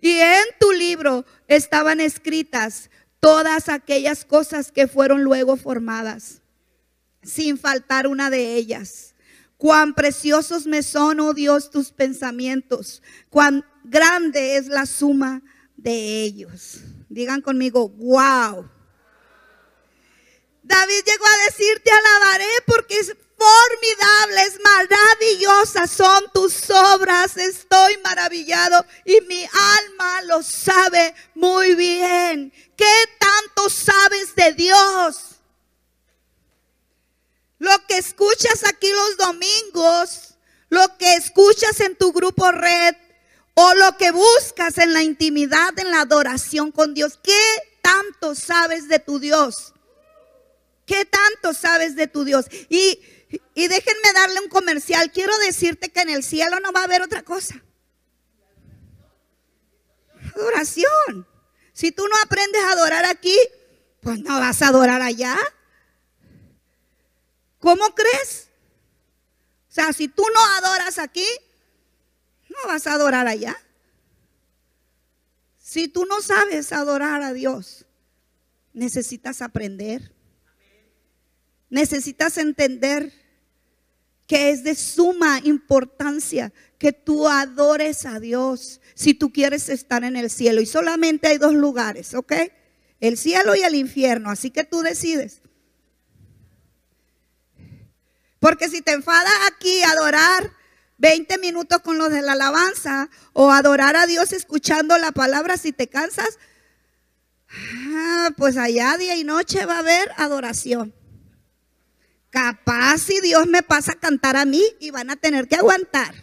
Y 0.01 0.19
en 0.21 0.45
tu 0.61 0.71
libro 0.71 1.27
estaban 1.49 2.01
escritas 2.01 2.91
todas 3.21 3.69
aquellas 3.69 4.25
cosas 4.25 4.73
que 4.73 4.89
fueron 4.89 5.23
luego 5.23 5.57
formadas, 5.57 6.43
sin 7.23 7.59
faltar 7.59 8.07
una 8.07 8.31
de 8.31 8.55
ellas. 8.55 9.15
Cuán 9.59 9.95
preciosos 9.95 10.67
me 10.67 10.83
son, 10.83 11.21
oh 11.21 11.35
Dios, 11.35 11.71
tus 11.71 11.93
pensamientos, 11.93 13.03
cuán 13.29 13.65
grande 13.85 14.57
es 14.57 14.69
la 14.69 14.87
suma 14.87 15.43
de 15.77 16.23
ellos. 16.23 16.81
Digan 17.11 17.43
conmigo, 17.43 17.91
wow. 17.91 18.69
David 20.63 21.03
llegó 21.05 21.27
a 21.27 21.45
decir, 21.45 21.83
te 21.85 21.91
alabaré 21.91 22.49
porque 22.67 22.99
formidables, 23.41 24.61
maravillosas 24.63 25.91
son 25.91 26.25
tus 26.33 26.71
obras. 26.71 27.37
Estoy 27.37 27.97
maravillado 28.05 28.85
y 29.05 29.21
mi 29.23 29.43
alma 29.45 30.23
lo 30.23 30.43
sabe 30.43 31.15
muy 31.35 31.75
bien. 31.75 32.53
¿Qué 32.77 32.95
tanto 33.19 33.71
sabes 33.71 34.35
de 34.35 34.53
Dios? 34.53 35.17
Lo 37.59 37.87
que 37.87 37.99
escuchas 37.99 38.65
aquí 38.65 38.91
los 38.91 39.17
domingos, 39.17 40.35
lo 40.69 40.97
que 40.99 41.15
escuchas 41.15 41.81
en 41.81 41.97
tu 41.97 42.13
grupo 42.13 42.51
red 42.53 42.95
o 43.55 43.75
lo 43.75 43.97
que 43.97 44.11
buscas 44.11 44.79
en 44.79 44.93
la 44.93 45.03
intimidad, 45.03 45.79
en 45.79 45.91
la 45.91 46.03
adoración 46.03 46.73
con 46.73 46.95
Dios. 46.95 47.19
¿Qué 47.23 47.41
tanto 47.83 48.35
sabes 48.35 48.89
de 48.89 48.99
tu 48.99 49.19
Dios? 49.19 49.75
¿Qué 50.87 51.05
tanto 51.05 51.55
sabes 51.55 51.95
de 51.97 52.07
tu 52.07 52.25
Dios? 52.25 52.47
Y, 52.69 52.99
y 53.55 53.69
déjenme 53.69 54.13
darle 54.15 54.41
un 54.41 54.49
comercial. 54.49 55.11
Quiero 55.13 55.37
decirte 55.39 55.91
que 55.91 56.01
en 56.01 56.11
el 56.11 56.23
cielo 56.23 56.59
no 56.61 56.73
va 56.73 56.81
a 56.81 56.85
haber 56.85 57.03
otra 57.03 57.23
cosa. 57.23 57.63
Adoración. 60.35 61.27
Si 61.73 61.93
tú 61.93 62.07
no 62.09 62.17
aprendes 62.23 62.63
a 62.63 62.73
adorar 62.73 63.05
aquí, 63.05 63.37
pues 64.01 64.19
no 64.21 64.39
vas 64.39 64.63
a 64.63 64.69
adorar 64.69 65.03
allá. 65.03 65.37
¿Cómo 67.59 67.95
crees? 67.95 68.49
O 69.69 69.73
sea, 69.73 69.93
si 69.93 70.09
tú 70.09 70.25
no 70.35 70.41
adoras 70.57 70.99
aquí, 70.99 71.27
no 72.49 72.57
vas 72.67 72.87
a 72.87 72.95
adorar 72.95 73.29
allá. 73.29 73.57
Si 75.59 75.87
tú 75.87 76.05
no 76.07 76.21
sabes 76.21 76.73
adorar 76.73 77.23
a 77.23 77.33
Dios, 77.33 77.87
necesitas 78.73 79.43
aprender. 79.43 80.13
Necesitas 81.69 82.37
entender 82.39 83.20
que 84.31 84.51
es 84.51 84.63
de 84.63 84.77
suma 84.77 85.41
importancia 85.43 86.53
que 86.79 86.93
tú 86.93 87.27
adores 87.27 88.07
a 88.07 88.21
Dios 88.21 88.81
si 88.95 89.13
tú 89.13 89.33
quieres 89.33 89.69
estar 89.69 90.05
en 90.05 90.15
el 90.15 90.31
cielo. 90.31 90.61
Y 90.61 90.67
solamente 90.67 91.27
hay 91.27 91.39
dos 91.39 91.53
lugares, 91.53 92.15
¿ok? 92.15 92.35
El 93.01 93.19
cielo 93.19 93.57
y 93.57 93.63
el 93.63 93.75
infierno. 93.75 94.31
Así 94.31 94.53
que 94.53 94.63
tú 94.63 94.83
decides. 94.83 95.43
Porque 98.39 98.69
si 98.69 98.83
te 98.83 98.93
enfadas 98.93 99.35
aquí 99.49 99.83
a 99.83 99.91
adorar 99.91 100.53
20 100.99 101.39
minutos 101.39 101.81
con 101.81 101.99
los 101.99 102.13
de 102.13 102.23
la 102.23 102.35
alabanza 102.35 103.11
o 103.33 103.51
adorar 103.51 103.97
a 103.97 104.07
Dios 104.07 104.33
escuchando 104.33 104.97
la 104.97 105.11
palabra, 105.11 105.57
si 105.57 105.73
te 105.73 105.89
cansas, 105.89 106.39
ah, 107.51 108.31
pues 108.37 108.57
allá 108.57 108.97
día 108.97 109.17
y 109.17 109.25
noche 109.25 109.67
va 109.67 109.75
a 109.75 109.81
haber 109.81 110.13
adoración. 110.17 110.95
Capaz 112.31 112.99
si 112.99 113.21
Dios 113.21 113.47
me 113.49 113.63
pasa 113.63 113.93
a 113.93 113.97
cantar 113.97 114.37
a 114.37 114.45
mí 114.45 114.63
y 114.79 114.91
van 114.91 115.11
a 115.11 115.17
tener 115.17 115.49
que 115.49 115.57
aguantar. 115.57 116.15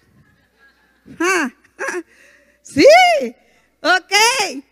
Ah, 1.20 1.54
sí, 2.62 2.86
ok. 3.82 4.64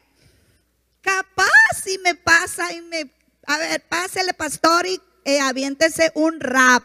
Capaz 1.01 1.81
si 1.83 1.97
me 1.99 2.15
pasa 2.15 2.73
y 2.73 2.81
me... 2.81 3.11
A 3.47 3.57
ver, 3.57 3.83
pásele 3.87 4.33
pastor 4.33 4.87
y 4.87 4.99
eh, 5.25 5.39
aviéntese 5.39 6.11
un 6.15 6.39
rap. 6.39 6.83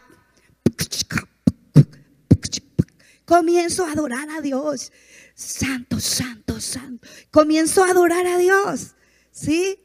Comienzo 3.25 3.85
a 3.85 3.93
adorar 3.93 4.29
a 4.29 4.41
Dios. 4.41 4.91
Santo, 5.33 5.99
santo, 5.99 6.59
santo. 6.59 7.07
Comienzo 7.31 7.83
a 7.83 7.91
adorar 7.91 8.27
a 8.27 8.37
Dios. 8.37 8.95
¿Sí? 9.31 9.79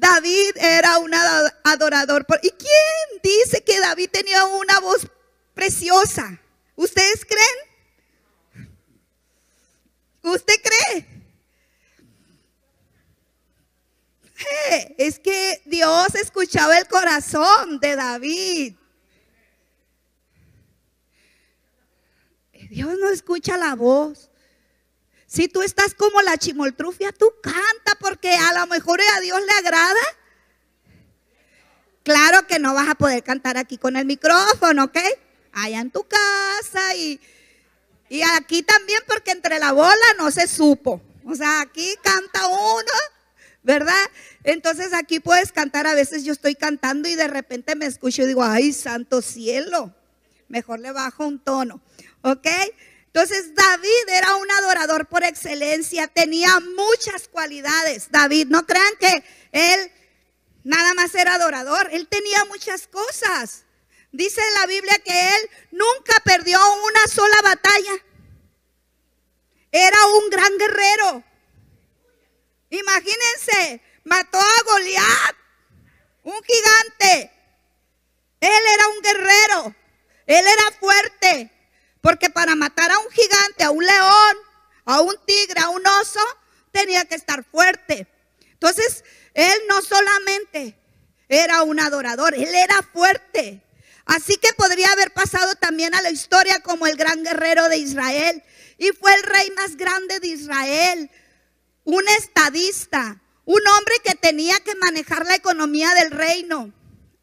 David 0.00 0.56
era 0.56 0.98
un 0.98 1.12
adorador. 1.62 2.26
¿Y 2.42 2.50
quién 2.52 3.20
dice 3.22 3.62
que 3.62 3.78
David 3.78 4.08
tenía 4.10 4.46
una 4.46 4.80
voz 4.80 5.06
preciosa? 5.52 6.40
¿Ustedes 6.74 7.26
creen? 7.26 8.68
¿Usted 10.22 10.54
cree? 10.62 11.06
Es 14.96 15.18
que 15.18 15.60
Dios 15.66 16.14
escuchaba 16.14 16.78
el 16.78 16.88
corazón 16.88 17.78
de 17.78 17.94
David. 17.94 18.76
Dios 22.70 22.98
no 22.98 23.10
escucha 23.10 23.58
la 23.58 23.74
voz. 23.74 24.29
Si 25.30 25.46
tú 25.46 25.62
estás 25.62 25.94
como 25.94 26.22
la 26.22 26.36
chimoltrufia, 26.36 27.12
tú 27.12 27.32
canta 27.40 27.94
porque 28.00 28.34
a 28.34 28.52
lo 28.58 28.66
mejor 28.66 29.00
a 29.00 29.20
Dios 29.20 29.40
le 29.40 29.52
agrada. 29.52 30.00
Claro 32.02 32.48
que 32.48 32.58
no 32.58 32.74
vas 32.74 32.88
a 32.88 32.96
poder 32.96 33.22
cantar 33.22 33.56
aquí 33.56 33.78
con 33.78 33.94
el 33.94 34.06
micrófono, 34.06 34.84
¿ok? 34.86 34.98
Allá 35.52 35.78
en 35.78 35.92
tu 35.92 36.02
casa 36.02 36.96
y, 36.96 37.20
y 38.08 38.22
aquí 38.22 38.64
también 38.64 39.00
porque 39.06 39.30
entre 39.30 39.60
la 39.60 39.70
bola 39.70 39.94
no 40.18 40.32
se 40.32 40.48
supo. 40.48 41.00
O 41.24 41.36
sea, 41.36 41.60
aquí 41.60 41.94
canta 42.02 42.48
uno, 42.48 42.92
¿verdad? 43.62 44.10
Entonces 44.42 44.92
aquí 44.92 45.20
puedes 45.20 45.52
cantar, 45.52 45.86
a 45.86 45.94
veces 45.94 46.24
yo 46.24 46.32
estoy 46.32 46.56
cantando 46.56 47.08
y 47.08 47.14
de 47.14 47.28
repente 47.28 47.76
me 47.76 47.86
escucho 47.86 48.22
y 48.22 48.26
digo, 48.26 48.42
ay, 48.42 48.72
santo 48.72 49.22
cielo, 49.22 49.94
mejor 50.48 50.80
le 50.80 50.90
bajo 50.90 51.24
un 51.24 51.38
tono. 51.38 51.80
¿Ok? 52.22 52.48
Entonces 53.12 53.54
David 53.56 54.08
era 54.08 54.36
un 54.36 54.48
adorador 54.52 55.06
por 55.06 55.24
excelencia, 55.24 56.06
tenía 56.06 56.60
muchas 56.60 57.26
cualidades. 57.26 58.08
David, 58.10 58.46
no 58.48 58.64
crean 58.66 58.92
que 59.00 59.24
él 59.50 59.92
nada 60.62 60.94
más 60.94 61.12
era 61.16 61.34
adorador, 61.34 61.88
él 61.90 62.06
tenía 62.06 62.44
muchas 62.44 62.86
cosas. 62.86 63.64
Dice 64.12 64.40
la 64.60 64.66
Biblia 64.66 64.96
que 65.04 65.28
él 65.36 65.50
nunca 65.72 66.20
perdió 66.24 66.58
una 66.84 67.06
sola 67.08 67.34
batalla. 67.42 67.92
Era 69.72 70.06
un 70.06 70.30
gran 70.30 70.56
guerrero. 70.56 71.24
Imagínense, 72.70 73.82
mató 74.04 74.38
a 74.38 74.62
Goliat, 74.66 75.36
un 76.22 76.40
gigante. 76.44 77.32
Él 78.40 78.62
era 78.74 78.88
un 78.88 79.02
guerrero, 79.02 79.74
él 80.26 80.44
era 80.46 80.78
fuerte, 80.78 81.50
porque 82.00 82.30
para 82.30 82.54
matar 82.54 82.90
a 82.90 82.98
un 82.98 83.10
gigante, 83.10 83.64
a 83.64 83.70
un 83.70 83.84
león, 83.84 84.36
a 84.84 85.00
un 85.00 85.14
tigre, 85.26 85.60
a 85.60 85.68
un 85.68 85.86
oso, 85.86 86.20
tenía 86.72 87.04
que 87.04 87.14
estar 87.14 87.44
fuerte. 87.44 88.06
Entonces, 88.52 89.04
él 89.34 89.54
no 89.68 89.82
solamente 89.82 90.78
era 91.28 91.62
un 91.62 91.80
adorador, 91.80 92.34
él 92.34 92.54
era 92.54 92.82
fuerte. 92.82 93.62
Así 94.06 94.36
que 94.36 94.52
podría 94.54 94.90
haber 94.92 95.12
pasado 95.12 95.54
también 95.54 95.94
a 95.94 96.02
la 96.02 96.10
historia 96.10 96.60
como 96.60 96.86
el 96.86 96.96
gran 96.96 97.22
guerrero 97.22 97.68
de 97.68 97.78
Israel. 97.78 98.42
Y 98.78 98.90
fue 98.92 99.14
el 99.14 99.22
rey 99.22 99.50
más 99.52 99.76
grande 99.76 100.20
de 100.20 100.28
Israel, 100.28 101.10
un 101.84 102.08
estadista, 102.08 103.20
un 103.44 103.60
hombre 103.66 103.94
que 104.02 104.14
tenía 104.14 104.58
que 104.60 104.74
manejar 104.76 105.26
la 105.26 105.36
economía 105.36 105.94
del 105.94 106.10
reino 106.10 106.72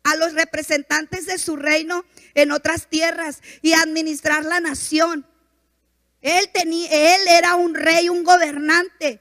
a 0.07 0.15
los 0.15 0.33
representantes 0.33 1.25
de 1.25 1.37
su 1.37 1.57
reino 1.57 2.05
en 2.33 2.51
otras 2.51 2.87
tierras 2.87 3.41
y 3.61 3.73
administrar 3.73 4.45
la 4.45 4.61
nación. 4.61 5.27
Él, 6.21 6.49
tenía, 6.53 6.87
él 6.89 7.27
era 7.27 7.55
un 7.55 7.75
rey, 7.75 8.07
un 8.07 8.23
gobernante. 8.23 9.19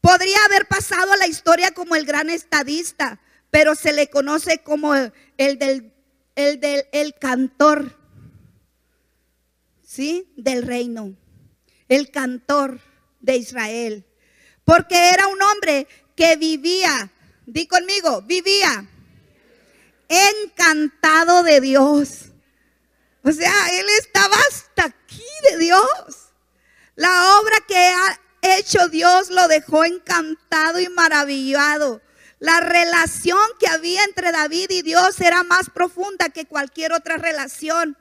Podría 0.00 0.42
haber 0.46 0.66
pasado 0.66 1.12
a 1.12 1.18
la 1.18 1.26
historia 1.26 1.72
como 1.72 1.96
el 1.96 2.06
gran 2.06 2.30
estadista, 2.30 3.20
pero 3.50 3.74
se 3.74 3.92
le 3.92 4.08
conoce 4.08 4.62
como 4.62 4.94
el 4.94 5.58
del, 5.58 5.92
el 6.34 6.60
del 6.60 6.86
el 6.92 7.14
cantor, 7.16 7.94
¿sí? 9.84 10.32
Del 10.34 10.62
reino, 10.66 11.14
el 11.88 12.10
cantor 12.10 12.80
de 13.20 13.36
Israel. 13.36 14.06
Porque 14.64 15.10
era 15.10 15.26
un 15.26 15.42
hombre 15.42 15.86
que 16.16 16.36
vivía, 16.36 17.12
di 17.44 17.66
conmigo, 17.66 18.22
vivía 18.22 18.88
encantado 20.10 21.42
de 21.42 21.60
Dios. 21.60 22.32
O 23.22 23.32
sea, 23.32 23.52
él 23.78 23.86
estaba 23.98 24.36
hasta 24.50 24.84
aquí 24.86 25.24
de 25.50 25.58
Dios. 25.58 25.86
La 26.96 27.38
obra 27.38 27.56
que 27.66 27.76
ha 27.78 28.20
hecho 28.58 28.88
Dios 28.88 29.30
lo 29.30 29.48
dejó 29.48 29.84
encantado 29.84 30.80
y 30.80 30.88
maravillado. 30.88 32.02
La 32.40 32.60
relación 32.60 33.38
que 33.58 33.68
había 33.68 34.02
entre 34.04 34.32
David 34.32 34.70
y 34.70 34.82
Dios 34.82 35.20
era 35.20 35.44
más 35.44 35.70
profunda 35.70 36.30
que 36.30 36.46
cualquier 36.46 36.92
otra 36.92 37.16
relación. 37.16 37.96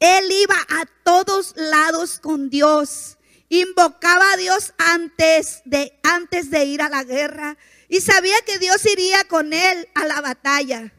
Él 0.00 0.30
iba 0.30 0.56
a 0.68 0.86
todos 1.04 1.52
lados 1.56 2.18
con 2.18 2.50
Dios. 2.50 3.18
Invocaba 3.48 4.32
a 4.32 4.36
Dios 4.36 4.72
antes 4.78 5.60
de, 5.64 5.98
antes 6.02 6.50
de 6.50 6.64
ir 6.64 6.82
a 6.82 6.88
la 6.88 7.04
guerra. 7.04 7.56
Y 7.88 8.00
sabía 8.00 8.36
que 8.46 8.58
Dios 8.58 8.84
iría 8.86 9.24
con 9.24 9.52
él 9.52 9.88
a 9.94 10.06
la 10.06 10.20
batalla. 10.20 10.92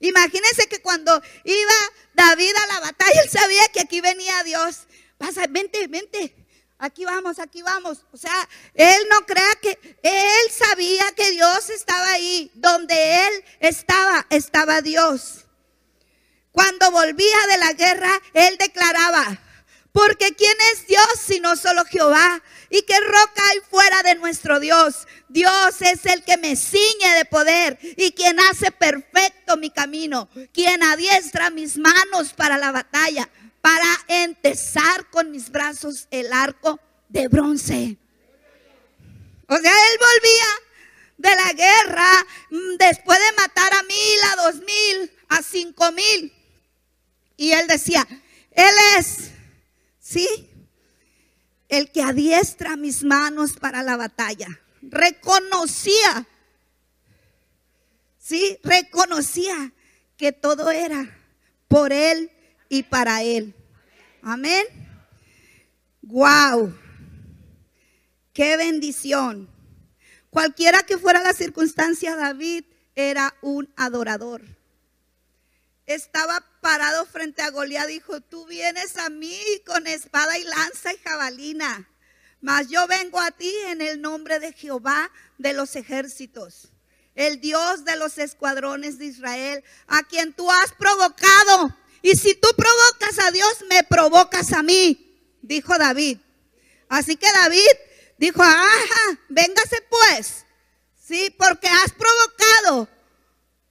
Imagínense 0.00 0.66
que 0.68 0.80
cuando 0.82 1.20
iba 1.44 1.74
David 2.14 2.54
a 2.56 2.66
la 2.66 2.80
batalla, 2.80 3.20
él 3.22 3.30
sabía 3.30 3.68
que 3.68 3.80
aquí 3.80 4.00
venía 4.00 4.42
Dios. 4.42 4.86
Pasa, 5.18 5.46
vente, 5.48 5.86
vente. 5.86 6.34
Aquí 6.78 7.04
vamos, 7.04 7.38
aquí 7.38 7.62
vamos. 7.62 8.04
O 8.12 8.16
sea, 8.16 8.48
él 8.74 9.06
no 9.10 9.24
crea 9.24 9.54
que 9.62 9.78
él 10.02 10.50
sabía 10.50 11.10
que 11.12 11.30
Dios 11.30 11.70
estaba 11.70 12.12
ahí. 12.12 12.50
Donde 12.54 13.26
él 13.26 13.44
estaba, 13.60 14.26
estaba 14.30 14.80
Dios. 14.82 15.46
Cuando 16.50 16.90
volvía 16.90 17.46
de 17.48 17.58
la 17.58 17.72
guerra, 17.72 18.22
él 18.32 18.56
declaraba, 18.58 19.40
porque 19.92 20.34
¿quién 20.34 20.56
es 20.72 20.86
Dios 20.86 21.08
sino 21.24 21.56
solo 21.56 21.84
Jehová? 21.84 22.42
¿Y 22.70 22.82
qué 22.82 22.98
roca 23.00 23.48
hay 23.50 23.60
fuera 23.70 23.83
de 23.83 23.83
nuestro 24.24 24.58
Dios? 24.58 25.06
Dios 25.28 25.82
es 25.82 26.06
el 26.06 26.24
que 26.24 26.38
me 26.38 26.56
ciñe 26.56 27.14
de 27.16 27.26
poder 27.26 27.78
y 27.98 28.12
quien 28.12 28.40
hace 28.40 28.72
perfecto 28.72 29.58
mi 29.58 29.68
camino, 29.68 30.30
quien 30.52 30.82
adiestra 30.82 31.50
mis 31.50 31.76
manos 31.76 32.32
para 32.32 32.56
la 32.56 32.72
batalla, 32.72 33.28
para 33.60 33.86
entesar 34.08 35.10
con 35.10 35.30
mis 35.30 35.50
brazos 35.50 36.08
el 36.10 36.32
arco 36.32 36.80
de 37.10 37.28
bronce. 37.28 37.98
O 39.46 39.58
sea, 39.58 39.72
él 39.72 39.98
volvía 40.00 40.50
de 41.18 41.36
la 41.36 41.52
guerra 41.52 42.26
mm, 42.50 42.76
después 42.78 43.18
de 43.18 43.42
matar 43.42 43.74
a 43.74 43.82
mil, 43.82 44.18
a 44.32 44.36
dos 44.42 44.54
mil, 44.56 45.12
a 45.28 45.42
cinco 45.42 45.92
mil. 45.92 46.32
Y 47.36 47.52
él 47.52 47.66
decía, 47.66 48.06
Él 48.52 48.74
es 48.96 49.32
¿sí? 50.00 50.48
El 51.74 51.90
que 51.90 52.04
adiestra 52.04 52.76
mis 52.76 53.02
manos 53.02 53.54
para 53.54 53.82
la 53.82 53.96
batalla. 53.96 54.46
Reconocía, 54.80 56.24
¿sí? 58.16 58.60
Reconocía 58.62 59.72
que 60.16 60.30
todo 60.30 60.70
era 60.70 61.18
por 61.66 61.92
Él 61.92 62.30
y 62.68 62.84
para 62.84 63.24
Él. 63.24 63.56
Amén. 64.22 64.64
Wow. 66.02 66.72
Qué 68.32 68.56
bendición. 68.56 69.50
Cualquiera 70.30 70.84
que 70.84 70.96
fuera 70.96 71.22
la 71.22 71.32
circunstancia, 71.32 72.14
David 72.14 72.66
era 72.94 73.34
un 73.42 73.68
adorador. 73.74 74.42
estaba 75.86 76.46
parado 76.64 77.04
frente 77.04 77.42
a 77.42 77.50
Goliat, 77.50 77.88
dijo, 77.88 78.22
tú 78.22 78.46
vienes 78.46 78.96
a 78.96 79.10
mí 79.10 79.38
con 79.66 79.86
espada 79.86 80.38
y 80.38 80.44
lanza 80.44 80.94
y 80.94 80.96
jabalina, 80.96 81.90
mas 82.40 82.70
yo 82.70 82.86
vengo 82.86 83.20
a 83.20 83.32
ti 83.32 83.54
en 83.66 83.82
el 83.82 84.00
nombre 84.00 84.40
de 84.40 84.54
Jehová 84.54 85.10
de 85.36 85.52
los 85.52 85.76
ejércitos, 85.76 86.72
el 87.14 87.38
Dios 87.38 87.84
de 87.84 87.96
los 87.96 88.16
escuadrones 88.16 88.98
de 88.98 89.04
Israel, 89.04 89.62
a 89.86 90.04
quien 90.04 90.32
tú 90.32 90.50
has 90.50 90.72
provocado. 90.72 91.76
Y 92.00 92.16
si 92.16 92.34
tú 92.34 92.48
provocas 92.56 93.18
a 93.18 93.30
Dios, 93.30 93.62
me 93.68 93.84
provocas 93.84 94.54
a 94.54 94.62
mí, 94.62 95.36
dijo 95.42 95.76
David. 95.76 96.16
Así 96.88 97.16
que 97.16 97.30
David 97.30 97.76
dijo, 98.16 98.42
ajá, 98.42 99.18
véngase 99.28 99.82
pues, 99.90 100.46
sí, 100.98 101.28
porque 101.38 101.68
has 101.68 101.92
provocado 101.92 102.88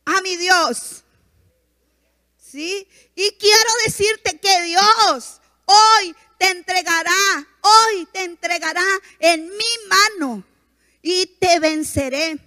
a 0.06 0.22
mi 0.22 0.38
Dios. 0.38 1.03
Y 2.54 2.88
quiero 3.40 3.70
decirte 3.86 4.40
que 4.40 4.62
Dios 4.64 5.42
hoy 5.66 6.16
te 6.38 6.50
entregará, 6.50 7.48
hoy 7.62 8.08
te 8.12 8.24
entregará 8.24 8.86
en 9.20 9.48
mi 9.50 9.88
mano 9.88 10.44
y 11.02 11.26
te 11.26 11.60
venceré 11.60 12.38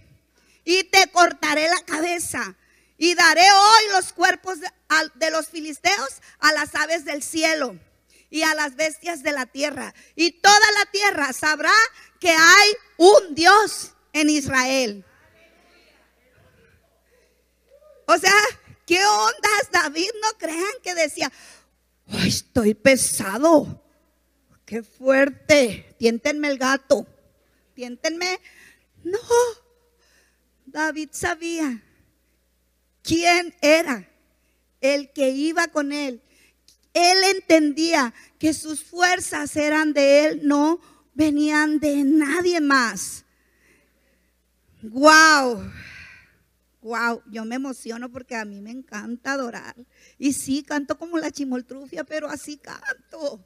y 0.64 0.84
te 0.84 1.08
cortaré 1.08 1.68
la 1.68 1.80
cabeza 1.80 2.54
y 2.98 3.14
daré 3.14 3.50
hoy 3.50 3.92
los 3.92 4.12
cuerpos 4.12 4.58
de, 4.60 5.30
los 5.30 5.48
filisteos 5.48 6.20
a 6.38 6.52
las 6.52 6.74
aves 6.74 7.04
del 7.04 7.22
cielo 7.22 7.78
y 8.30 8.42
a 8.42 8.54
las 8.54 8.74
bestias 8.74 9.22
de 9.22 9.32
la 9.32 9.46
tierra. 9.46 9.94
Y 10.14 10.32
toda 10.32 10.72
la 10.78 10.86
tierra 10.86 11.32
sabrá 11.32 11.72
que 12.18 12.30
hay 12.30 12.72
un 12.96 13.34
Dios 13.34 13.92
en 14.12 14.30
Israel. 14.30 15.04
O 18.06 18.16
sea, 18.18 18.32
¿qué 18.86 18.98
ondas 19.04 19.70
David? 19.70 20.08
No 20.22 20.38
crean 20.38 20.72
que 20.82 20.94
decía, 20.94 21.30
Ay, 22.08 22.28
estoy 22.28 22.74
pesado, 22.74 23.82
qué 24.64 24.82
fuerte, 24.82 25.94
tiéntenme 25.98 26.48
el 26.48 26.58
gato, 26.58 27.06
tiéntenme. 27.74 28.38
No, 29.02 29.18
David 30.66 31.08
sabía 31.12 31.82
quién 33.02 33.54
era 33.60 34.08
el 34.80 35.12
que 35.12 35.30
iba 35.30 35.68
con 35.68 35.92
él. 35.92 36.22
Él 36.94 37.18
entendía 37.36 38.14
que 38.38 38.54
sus 38.54 38.82
fuerzas 38.82 39.54
eran 39.56 39.92
de 39.92 40.26
él, 40.26 40.40
no 40.44 40.80
venían 41.14 41.78
de 41.78 42.04
nadie 42.04 42.60
más. 42.60 43.24
Wow. 44.82 45.70
Wow, 46.86 47.20
yo 47.26 47.44
me 47.44 47.56
emociono 47.56 48.12
porque 48.12 48.36
a 48.36 48.44
mí 48.44 48.60
me 48.60 48.70
encanta 48.70 49.32
adorar. 49.32 49.74
Y 50.18 50.34
sí, 50.34 50.62
canto 50.62 50.96
como 50.96 51.18
la 51.18 51.32
chimoltrufia, 51.32 52.04
pero 52.04 52.28
así 52.28 52.58
canto. 52.58 53.44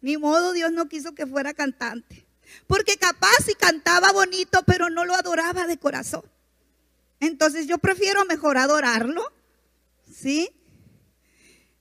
Ni 0.00 0.16
modo, 0.16 0.52
Dios 0.52 0.70
no 0.70 0.88
quiso 0.88 1.12
que 1.12 1.26
fuera 1.26 1.54
cantante. 1.54 2.24
Porque 2.68 2.98
capaz 2.98 3.34
si 3.44 3.54
cantaba 3.54 4.12
bonito, 4.12 4.62
pero 4.64 4.90
no 4.90 5.04
lo 5.04 5.16
adoraba 5.16 5.66
de 5.66 5.76
corazón. 5.76 6.22
Entonces 7.18 7.66
yo 7.66 7.78
prefiero 7.78 8.24
mejor 8.26 8.58
adorarlo. 8.58 9.24
¿Sí? 10.08 10.48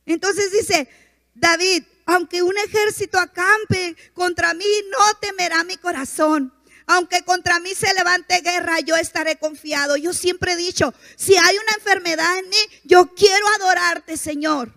Entonces 0.08 0.52
dice, 0.52 0.90
David, 1.36 1.84
aunque 2.08 2.42
un 2.42 2.58
ejército 2.58 3.20
acampe 3.20 3.96
contra 4.16 4.56
mí, 4.56 4.66
no 4.90 5.14
temerá 5.22 5.64
mi 5.64 5.78
corazón. 5.78 6.55
Aunque 6.88 7.24
contra 7.24 7.60
mí 7.60 7.74
se 7.74 7.94
levante 7.94 8.42
guerra, 8.42 8.80
yo 8.80 8.96
estaré 8.96 9.38
confiado. 9.38 9.98
Yo 9.98 10.14
siempre 10.14 10.54
he 10.54 10.56
dicho, 10.56 10.94
si 11.16 11.36
hay 11.36 11.58
una 11.58 11.74
enfermedad 11.74 12.38
en 12.38 12.50
mí, 12.50 12.58
yo 12.84 13.14
quiero 13.16 13.48
adorarte, 13.60 14.18
Señor. 14.18 14.74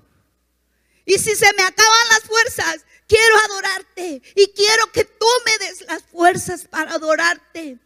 Y 1.04 1.18
si 1.18 1.34
se 1.34 1.52
me 1.56 1.62
acaban 1.62 2.08
las 2.10 2.22
fuerzas, 2.22 2.84
quiero 3.06 3.36
adorarte. 3.46 4.22
Y 4.36 4.46
quiero 4.52 4.90
que 4.92 5.04
tú 5.04 5.26
me 5.44 5.66
des 5.66 5.80
las 5.82 6.02
fuerzas 6.04 6.66
para 6.66 6.92
adorarte. 6.92 7.78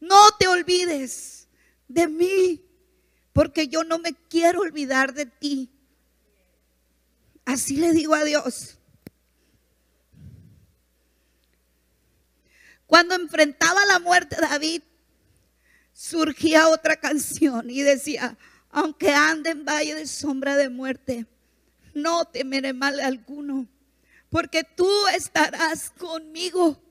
No 0.00 0.30
te 0.38 0.48
olvides 0.48 1.48
de 1.86 2.08
mí, 2.08 2.64
porque 3.32 3.68
yo 3.68 3.84
no 3.84 3.98
me 3.98 4.14
quiero 4.28 4.60
olvidar 4.60 5.12
de 5.14 5.26
ti. 5.26 5.70
Así 7.44 7.76
le 7.76 7.92
digo 7.92 8.14
a 8.14 8.24
Dios. 8.24 8.79
Cuando 12.90 13.14
enfrentaba 13.14 13.86
la 13.86 14.00
muerte 14.00 14.34
David, 14.40 14.82
surgía 15.92 16.68
otra 16.68 16.96
canción 16.96 17.70
y 17.70 17.82
decía, 17.82 18.36
aunque 18.68 19.14
ande 19.14 19.50
en 19.50 19.64
valle 19.64 19.94
de 19.94 20.08
sombra 20.08 20.56
de 20.56 20.70
muerte, 20.70 21.24
no 21.94 22.24
temeré 22.24 22.72
mal 22.72 22.98
alguno, 22.98 23.68
porque 24.28 24.64
tú 24.64 24.90
estarás 25.14 25.90
conmigo, 25.90 26.82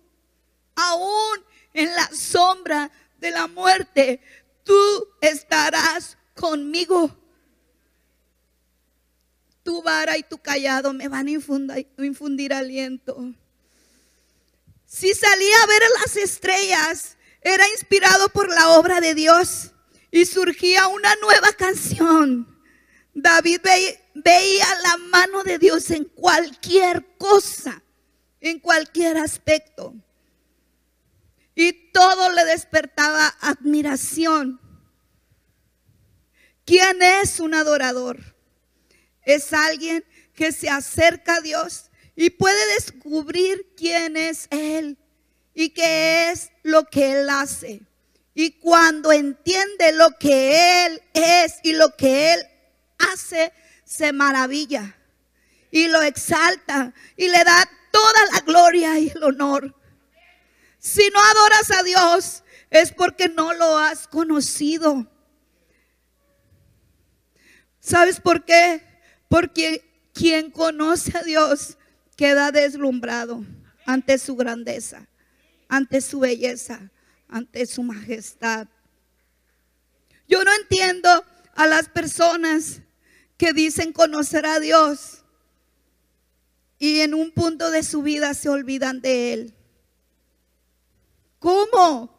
aún 0.73 1.43
en 1.73 1.93
la 1.93 2.09
sombra 2.13 2.89
de 3.17 3.31
la 3.31 3.47
muerte, 3.47 4.21
tú 4.63 5.05
estarás 5.19 6.17
conmigo 6.33 7.13
tu 9.63 9.81
vara 9.81 10.17
y 10.17 10.23
tu 10.23 10.37
callado 10.37 10.93
me 10.93 11.09
van 11.09 11.27
a 11.27 11.31
infundir, 12.05 12.53
aliento. 12.53 13.35
Si 14.89 15.13
salía 15.13 15.55
a 15.61 15.67
ver 15.67 15.83
las 16.01 16.15
estrellas, 16.15 17.15
era 17.41 17.69
inspirado 17.69 18.27
por 18.29 18.49
la 18.49 18.69
obra 18.71 18.99
de 18.99 19.13
Dios 19.13 19.71
y 20.09 20.25
surgía 20.25 20.87
una 20.87 21.15
nueva 21.21 21.53
canción. 21.53 22.59
David 23.13 23.61
veía 24.15 24.65
la 24.81 24.97
mano 24.97 25.43
de 25.43 25.59
Dios 25.59 25.91
en 25.91 26.05
cualquier 26.05 27.05
cosa, 27.19 27.83
en 28.41 28.59
cualquier 28.59 29.19
aspecto. 29.19 29.93
Y 31.53 31.91
todo 31.91 32.31
le 32.31 32.45
despertaba 32.45 33.27
admiración. 33.41 34.59
¿Quién 36.65 36.99
es 37.03 37.39
un 37.39 37.53
adorador? 37.53 38.17
es 39.29 39.53
alguien 39.53 40.03
que 40.33 40.51
se 40.51 40.69
acerca 40.69 41.35
a 41.35 41.41
Dios 41.41 41.88
y 42.21 42.31
puede 42.31 42.73
descubrir 42.73 43.73
quién 43.77 44.17
es 44.17 44.49
Él 44.49 44.97
y 45.53 45.69
qué 45.69 46.29
es 46.29 46.51
lo 46.63 46.83
que 46.83 47.13
Él 47.13 47.29
hace. 47.29 47.81
Y 48.33 48.59
cuando 48.59 49.13
entiende 49.13 49.93
lo 49.93 50.09
que 50.19 50.85
Él 50.85 51.01
es 51.13 51.59
y 51.63 51.71
lo 51.71 51.95
que 51.95 52.33
Él 52.33 52.41
hace, 52.97 53.53
se 53.85 54.11
maravilla 54.11 54.97
y 55.71 55.87
lo 55.87 56.01
exalta 56.01 56.93
y 57.15 57.29
le 57.29 57.41
da 57.41 57.69
toda 57.89 58.25
la 58.33 58.41
gloria 58.41 58.99
y 58.99 59.07
el 59.15 59.23
honor. 59.23 59.73
Si 60.77 61.09
no 61.13 61.21
adoras 61.23 61.71
a 61.71 61.83
Dios, 61.83 62.43
es 62.69 62.91
porque 62.91 63.29
no 63.29 63.53
lo 63.53 63.77
has 63.77 64.09
conocido. 64.09 65.09
¿Sabes 67.79 68.19
por 68.19 68.43
qué? 68.43 68.83
Porque 69.29 70.09
quien 70.13 70.51
conoce 70.51 71.17
a 71.17 71.23
Dios 71.23 71.77
queda 72.19 72.51
deslumbrado 72.51 73.45
ante 73.85 74.17
su 74.17 74.35
grandeza, 74.35 75.07
ante 75.69 76.01
su 76.01 76.19
belleza, 76.19 76.91
ante 77.29 77.65
su 77.65 77.81
majestad. 77.81 78.67
Yo 80.27 80.43
no 80.43 80.51
entiendo 80.53 81.23
a 81.55 81.65
las 81.65 81.87
personas 81.87 82.81
que 83.37 83.53
dicen 83.53 83.93
conocer 83.93 84.45
a 84.45 84.59
Dios 84.59 85.23
y 86.77 86.99
en 86.99 87.13
un 87.13 87.31
punto 87.31 87.71
de 87.71 87.83
su 87.83 88.01
vida 88.01 88.33
se 88.33 88.49
olvidan 88.49 88.99
de 88.99 89.31
Él. 89.31 89.53
¿Cómo? 91.39 92.13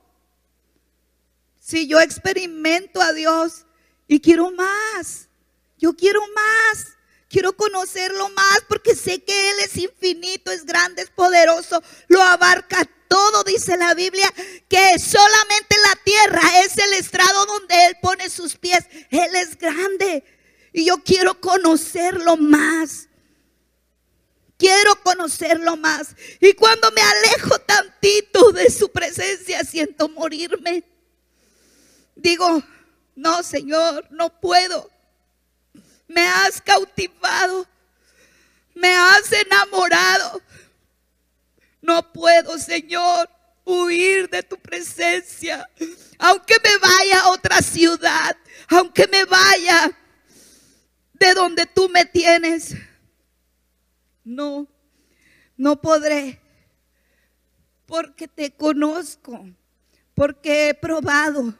Si 1.58 1.86
yo 1.86 2.00
experimento 2.00 3.02
a 3.02 3.12
Dios 3.12 3.66
y 4.08 4.18
quiero 4.18 4.50
más, 4.50 5.28
yo 5.76 5.94
quiero 5.94 6.22
más. 6.34 6.96
Quiero 7.30 7.52
conocerlo 7.52 8.28
más 8.30 8.64
porque 8.68 8.96
sé 8.96 9.22
que 9.22 9.50
Él 9.50 9.56
es 9.60 9.76
infinito, 9.76 10.50
es 10.50 10.66
grande, 10.66 11.02
es 11.02 11.10
poderoso, 11.10 11.80
lo 12.08 12.20
abarca 12.20 12.84
todo, 13.06 13.44
dice 13.44 13.76
la 13.76 13.94
Biblia, 13.94 14.28
que 14.68 14.98
solamente 14.98 15.76
la 15.88 15.96
tierra 16.02 16.42
es 16.64 16.76
el 16.76 16.92
estrado 16.94 17.46
donde 17.46 17.86
Él 17.86 17.96
pone 18.02 18.28
sus 18.28 18.56
pies. 18.56 18.84
Él 19.10 19.32
es 19.36 19.56
grande 19.56 20.24
y 20.72 20.86
yo 20.86 21.04
quiero 21.04 21.40
conocerlo 21.40 22.36
más. 22.36 23.08
Quiero 24.58 25.00
conocerlo 25.04 25.76
más. 25.76 26.16
Y 26.40 26.54
cuando 26.54 26.90
me 26.90 27.00
alejo 27.00 27.60
tantito 27.60 28.50
de 28.50 28.70
su 28.70 28.90
presencia, 28.90 29.62
siento 29.62 30.08
morirme. 30.08 30.82
Digo, 32.16 32.60
no, 33.14 33.44
Señor, 33.44 34.08
no 34.10 34.40
puedo 34.40 34.90
me 36.10 36.26
has 36.26 36.60
cautivado, 36.60 37.66
me 38.74 38.92
has 38.92 39.32
enamorado. 39.32 40.42
No 41.80 42.12
puedo, 42.12 42.58
Señor, 42.58 43.30
huir 43.64 44.28
de 44.28 44.42
tu 44.42 44.56
presencia. 44.58 45.68
Aunque 46.18 46.56
me 46.64 46.76
vaya 46.78 47.20
a 47.20 47.28
otra 47.30 47.62
ciudad, 47.62 48.36
aunque 48.68 49.06
me 49.06 49.24
vaya 49.24 49.96
de 51.14 51.34
donde 51.34 51.64
tú 51.66 51.88
me 51.88 52.04
tienes. 52.04 52.74
No, 54.24 54.66
no 55.56 55.80
podré, 55.80 56.40
porque 57.86 58.26
te 58.26 58.50
conozco, 58.50 59.48
porque 60.14 60.70
he 60.70 60.74
probado 60.74 61.54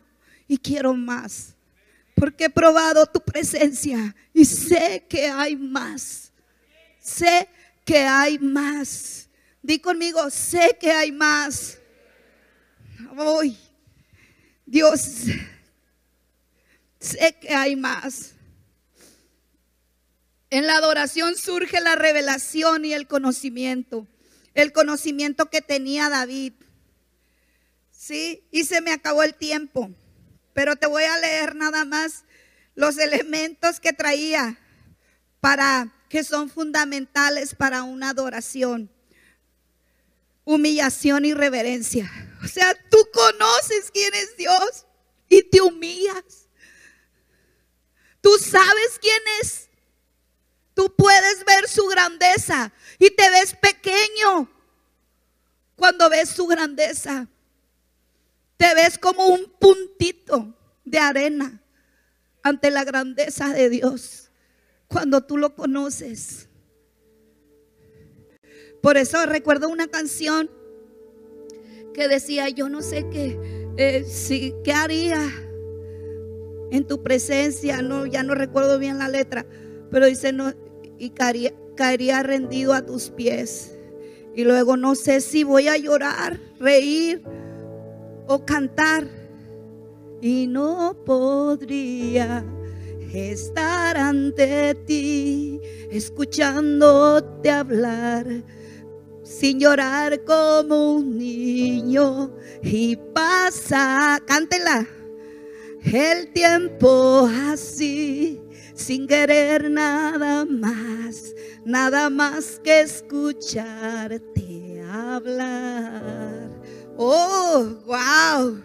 y 0.48 0.59
quiero 0.59 0.92
más, 0.92 1.55
porque 2.21 2.45
he 2.45 2.51
probado 2.51 3.07
tu 3.07 3.18
presencia 3.18 4.14
y 4.35 4.45
sé 4.45 5.07
que 5.09 5.27
hay 5.27 5.57
más, 5.57 6.31
sé 7.01 7.49
que 7.83 8.01
hay 8.01 8.39
más. 8.39 9.27
Di 9.62 9.79
conmigo, 9.79 10.29
sé 10.29 10.77
que 10.79 10.93
hay 10.93 11.12
más. 11.12 11.79
Hoy, 13.16 13.57
Dios, 14.66 15.01
sé 17.01 17.37
que 17.41 17.55
hay 17.55 17.75
más. 17.75 18.35
En 20.51 20.66
la 20.66 20.77
adoración 20.77 21.39
surge 21.39 21.81
la 21.81 21.97
revelación 21.97 22.85
y 22.85 22.93
el 22.93 23.07
conocimiento. 23.07 24.07
El 24.53 24.73
conocimiento 24.73 25.49
que 25.49 25.62
tenía 25.62 26.11
David. 26.11 26.53
Sí, 27.91 28.45
y 28.51 28.64
se 28.64 28.83
me 28.83 28.93
acabó 28.93 29.23
el 29.23 29.35
tiempo. 29.35 29.91
Pero 30.61 30.76
te 30.76 30.86
voy 30.86 31.04
a 31.04 31.16
leer 31.16 31.56
nada 31.56 31.86
más 31.86 32.24
los 32.74 32.98
elementos 32.98 33.80
que 33.80 33.94
traía 33.94 34.58
para 35.40 35.90
que 36.11 36.22
son 36.22 36.50
fundamentales 36.50 37.54
para 37.54 37.82
una 37.82 38.11
adoración. 38.11 38.90
Humillación 40.44 41.24
y 41.24 41.32
reverencia. 41.32 42.12
O 42.44 42.46
sea, 42.46 42.74
tú 42.90 42.98
conoces 43.11 43.90
quién 43.90 44.12
es 44.12 44.36
Dios 44.36 44.84
y 45.30 45.42
te 45.44 45.62
humillas. 45.62 46.46
Tú 48.20 48.36
sabes 48.36 48.98
quién 49.00 49.22
es. 49.40 49.70
Tú 50.74 50.94
puedes 50.94 51.42
ver 51.46 51.68
su 51.70 51.86
grandeza 51.86 52.70
y 52.98 53.08
te 53.12 53.30
ves 53.30 53.54
pequeño 53.54 54.46
cuando 55.74 56.11
ves 56.11 56.28
su 56.28 56.46
grandeza. 56.46 57.28
Te 58.61 58.74
ves 58.74 58.98
como 58.98 59.26
un 59.26 59.46
puntito 59.58 60.54
de 60.84 60.98
arena 60.98 61.62
ante 62.42 62.70
la 62.70 62.84
grandeza 62.84 63.54
de 63.54 63.70
Dios 63.70 64.30
cuando 64.86 65.22
tú 65.22 65.38
lo 65.38 65.54
conoces. 65.56 66.46
Por 68.82 68.98
eso 68.98 69.24
recuerdo 69.24 69.70
una 69.70 69.88
canción 69.88 70.50
que 71.94 72.06
decía, 72.06 72.50
yo 72.50 72.68
no 72.68 72.82
sé 72.82 73.08
qué, 73.11 73.38
eh, 73.78 74.04
si, 74.04 74.52
qué 74.62 74.74
haría 74.74 75.22
en 76.70 76.86
tu 76.86 77.02
presencia, 77.02 77.80
no, 77.80 78.04
ya 78.04 78.22
no 78.22 78.34
recuerdo 78.34 78.78
bien 78.78 78.98
la 78.98 79.08
letra, 79.08 79.46
pero 79.90 80.04
dice, 80.04 80.34
no, 80.34 80.52
y 80.98 81.12
caería, 81.14 82.22
rendido 82.22 82.74
a 82.74 82.84
tus 82.84 83.08
pies. 83.08 83.78
Y 84.34 84.44
luego 84.44 84.76
no 84.76 84.96
sé 84.96 85.22
si 85.22 85.44
voy 85.44 85.68
a 85.68 85.78
llorar, 85.78 86.38
reír 86.58 87.22
o 88.31 88.47
cantar. 88.47 89.07
Y 90.22 90.47
no 90.47 90.95
podría 91.05 92.45
estar 93.12 93.97
ante 93.97 94.74
ti, 94.87 95.61
escuchándote 95.91 97.51
hablar, 97.51 98.26
sin 99.24 99.59
llorar 99.59 100.22
como 100.24 100.95
un 100.95 101.18
niño. 101.18 102.37
Y 102.62 102.97
pasa, 103.14 104.20
cántela, 104.26 104.87
el 105.83 106.33
tiempo 106.33 107.28
así 107.49 108.41
sin 108.74 109.07
querer 109.07 109.70
nada 109.70 110.45
más, 110.45 111.35
nada 111.64 112.11
más 112.11 112.61
que 112.62 112.81
escucharte 112.81 114.83
hablar. 114.89 116.39
Oh, 117.03 117.66
wow. 117.86 118.61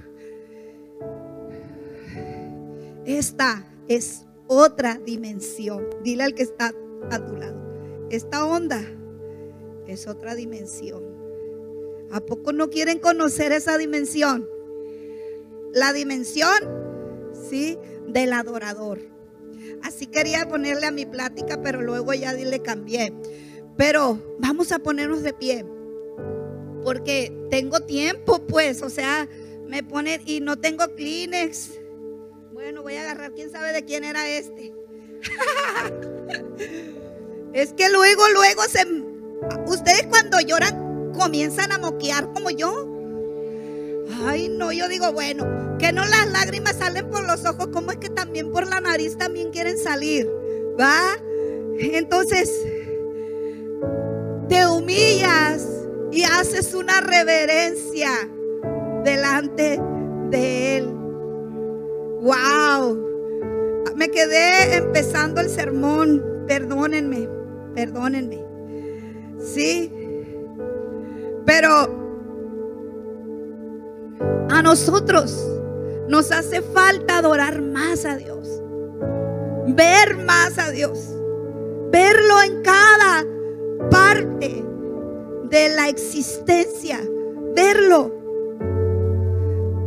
Esta 3.05 3.65
es 3.88 4.25
otra 4.47 4.99
dimensión. 5.05 5.88
Dile 6.03 6.23
al 6.23 6.36
que 6.36 6.43
está 6.43 6.73
a 7.11 7.25
tu 7.25 7.38
lado. 7.38 7.55
Esta 8.09 8.45
onda 8.45 8.81
es 9.88 10.05
otra 10.07 10.36
dimensión. 10.36 11.01
¿A 12.11 12.19
poco 12.19 12.51
no 12.51 12.69
quieren 12.69 12.99
conocer 12.99 13.53
esa 13.53 13.77
dimensión? 13.77 14.45
La 15.71 15.93
dimensión, 15.93 17.31
¿sí? 17.49 17.77
Del 18.09 18.33
adorador. 18.33 18.99
Así 19.81 20.07
quería 20.07 20.45
ponerle 20.49 20.88
a 20.88 20.91
mi 20.91 21.05
plática, 21.05 21.61
pero 21.61 21.81
luego 21.81 22.13
ya 22.13 22.33
le 22.33 22.59
cambié. 22.61 23.13
Pero 23.77 24.21
vamos 24.39 24.73
a 24.73 24.79
ponernos 24.79 25.23
de 25.23 25.31
pie. 25.31 25.65
Porque 26.86 27.33
tengo 27.49 27.79
tiempo, 27.79 28.45
pues, 28.45 28.83
o 28.83 28.91
sea, 28.91 29.27
me 29.67 29.81
pone 29.81 30.21
y 30.23 30.39
no 30.39 30.55
tengo 30.55 30.86
Kleenex. 30.95 31.71
Bueno, 32.53 32.83
voy 32.83 32.95
a 32.95 33.01
agarrar, 33.01 33.33
quién 33.33 33.51
sabe 33.51 33.73
de 33.73 33.83
quién 33.83 34.03
era 34.03 34.29
este. 34.29 34.71
es 37.53 37.73
que 37.73 37.89
luego, 37.89 38.21
luego 38.36 38.61
se. 38.69 38.86
Ustedes 39.65 40.05
cuando 40.11 40.39
lloran 40.41 41.11
comienzan 41.13 41.71
a 41.71 41.79
moquear 41.79 42.31
como 42.33 42.51
yo. 42.51 42.88
Ay, 44.23 44.49
no, 44.49 44.71
yo 44.71 44.88
digo, 44.88 45.11
bueno, 45.11 45.77
que 45.79 45.91
no 45.91 46.05
las 46.05 46.31
lágrimas 46.31 46.75
salen 46.75 47.09
por 47.09 47.25
los 47.25 47.45
ojos, 47.45 47.69
como 47.69 47.89
es 47.89 47.97
que 47.97 48.09
también 48.09 48.51
por 48.51 48.67
la 48.67 48.79
nariz 48.79 49.17
también 49.17 49.49
quieren 49.49 49.79
salir? 49.79 50.29
¿Va? 50.79 51.17
Entonces, 51.79 52.47
te 54.47 54.67
humillas 54.67 55.74
y 56.16 56.24
haces 56.24 56.74
una 56.74 57.01
reverencia 57.01 58.09
delante 59.03 59.82
de 60.30 60.78
Él. 60.78 60.88
¡Wow! 62.22 62.97
Me 63.97 64.09
quedé 64.09 64.78
empezando 64.78 65.41
el 65.41 65.49
sermón. 65.49 66.24
Perdónenme, 66.47 67.28
perdónenme. 67.74 68.45
Sí. 69.41 69.91
Pero 71.45 71.70
a 74.49 74.61
nosotros 74.61 75.45
nos 76.07 76.32
hace 76.32 76.61
falta 76.61 77.18
adorar 77.18 77.61
más 77.61 78.05
a 78.05 78.16
Dios, 78.16 78.61
ver 79.68 80.16
más 80.26 80.57
a 80.59 80.72
Dios, 80.72 81.13
verlo 81.91 82.41
en 82.41 82.61
cada 82.61 83.26
parte 83.91 84.66
de 85.49 85.69
la 85.69 85.89
existencia, 85.89 86.99
verlo. 87.55 88.11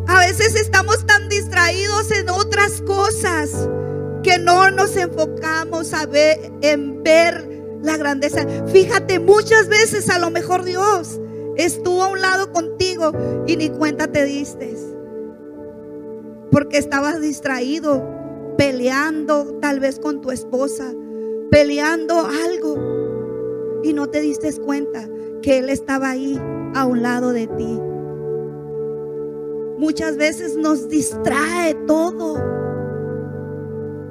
A 0.06 0.20
veces 0.20 0.54
estamos 0.56 1.04
tan 1.06 1.28
distraídos 1.28 2.10
en 2.10 2.30
otras 2.30 2.80
cosas 2.82 3.68
que 4.22 4.38
no 4.38 4.70
nos 4.70 4.96
enfocamos 4.96 5.92
a 5.92 6.06
ver, 6.06 6.50
en 6.62 7.02
ver 7.02 7.46
la 7.82 7.96
grandeza. 7.96 8.46
Fíjate, 8.68 9.18
muchas 9.18 9.68
veces 9.68 10.08
a 10.08 10.18
lo 10.18 10.30
mejor 10.30 10.64
Dios 10.64 11.20
estuvo 11.56 12.02
a 12.02 12.08
un 12.08 12.20
lado 12.20 12.52
contigo 12.52 13.12
y 13.46 13.56
ni 13.56 13.68
cuenta 13.68 14.10
te 14.10 14.24
diste. 14.24 14.74
Porque 16.50 16.78
estabas 16.78 17.20
distraído, 17.20 18.02
peleando 18.56 19.58
tal 19.60 19.80
vez 19.80 19.98
con 19.98 20.20
tu 20.20 20.30
esposa, 20.30 20.92
peleando 21.50 22.26
algo 22.26 23.80
y 23.82 23.92
no 23.92 24.08
te 24.08 24.20
diste 24.20 24.50
cuenta 24.58 25.08
que 25.48 25.56
Él 25.60 25.70
estaba 25.70 26.10
ahí 26.10 26.38
a 26.74 26.84
un 26.84 27.00
lado 27.00 27.32
de 27.32 27.46
ti. 27.46 27.80
Muchas 29.78 30.18
veces 30.18 30.58
nos 30.58 30.90
distrae 30.90 31.72
todo. 31.86 32.34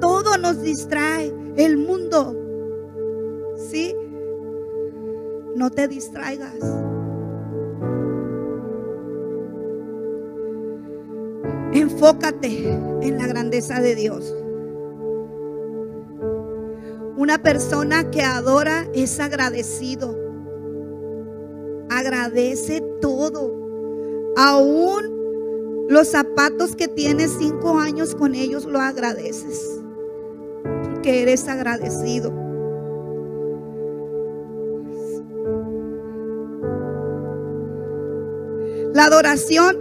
Todo 0.00 0.36
nos 0.36 0.60
distrae. 0.60 1.32
El 1.54 1.78
mundo. 1.78 2.34
¿Sí? 3.70 3.94
No 5.54 5.70
te 5.70 5.86
distraigas. 5.86 6.56
Enfócate 11.72 12.72
en 13.00 13.16
la 13.16 13.28
grandeza 13.28 13.80
de 13.80 13.94
Dios. 13.94 14.34
Una 17.16 17.38
persona 17.38 18.10
que 18.10 18.22
adora 18.22 18.88
es 18.92 19.20
agradecido. 19.20 20.27
Agradece 22.08 22.80
todo. 23.02 23.52
Aún 24.38 25.86
los 25.90 26.08
zapatos 26.08 26.74
que 26.74 26.88
tienes 26.88 27.36
cinco 27.38 27.78
años 27.78 28.14
con 28.14 28.34
ellos 28.34 28.64
lo 28.64 28.80
agradeces. 28.80 29.78
Que 31.02 31.20
eres 31.20 31.46
agradecido. 31.48 32.32
La 38.94 39.04
adoración 39.04 39.76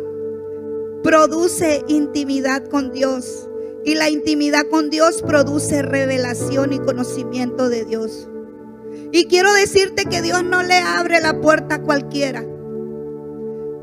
produce 1.04 1.82
intimidad 1.88 2.68
con 2.68 2.92
Dios 2.92 3.48
Y 3.86 3.96
la 3.96 4.10
intimidad 4.10 4.68
con 4.70 4.90
Dios 4.90 5.22
produce 5.22 5.82
revelación 5.82 6.74
y 6.74 6.80
conocimiento 6.80 7.70
de 7.70 7.86
Dios. 7.86 8.28
Y 9.12 9.26
quiero 9.28 9.54
decirte 9.54 10.06
que 10.06 10.22
Dios 10.22 10.44
no 10.44 10.64
le 10.64 10.78
abre 10.78 11.22
la 11.22 11.40
puerta 11.40 11.76
a 11.76 11.82
cualquiera. 11.82 12.44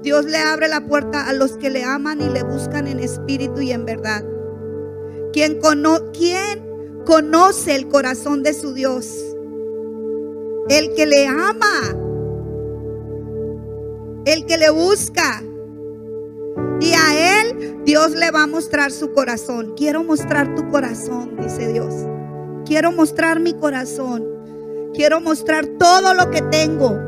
Dios 0.02 0.26
le 0.26 0.36
abre 0.36 0.68
la 0.68 0.86
puerta 0.86 1.26
a 1.26 1.32
los 1.32 1.52
que 1.56 1.70
le 1.70 1.82
aman 1.82 2.20
y 2.20 2.28
le 2.28 2.42
buscan 2.42 2.86
en 2.86 3.00
espíritu 3.00 3.62
y 3.62 3.72
en 3.72 3.86
verdad. 3.86 4.22
¿Quién, 5.32 5.58
conoce 7.06 7.74
el 7.74 7.88
corazón 7.88 8.42
de 8.42 8.52
su 8.52 8.74
Dios? 8.74 9.06
El 10.68 10.94
que 10.94 11.06
le 11.06 11.26
ama. 11.26 11.96
El 14.26 14.44
que 14.44 14.58
le 14.58 14.68
busca. 14.68 15.42
Y 16.80 16.92
a 16.92 17.40
él 17.40 17.80
Dios 17.84 18.12
le 18.12 18.30
va 18.30 18.42
a 18.42 18.46
mostrar 18.46 18.92
su 18.92 19.12
corazón. 19.12 19.72
Quiero 19.74 20.04
mostrar 20.04 20.54
tu 20.54 20.68
corazón, 20.68 21.36
dice 21.40 21.72
Dios. 21.72 21.94
Quiero 22.66 22.92
mostrar 22.92 23.40
mi 23.40 23.54
corazón. 23.54 24.33
Quiero 24.94 25.20
mostrar 25.20 25.66
todo 25.78 26.14
lo 26.14 26.30
que 26.30 26.40
tengo 26.42 26.98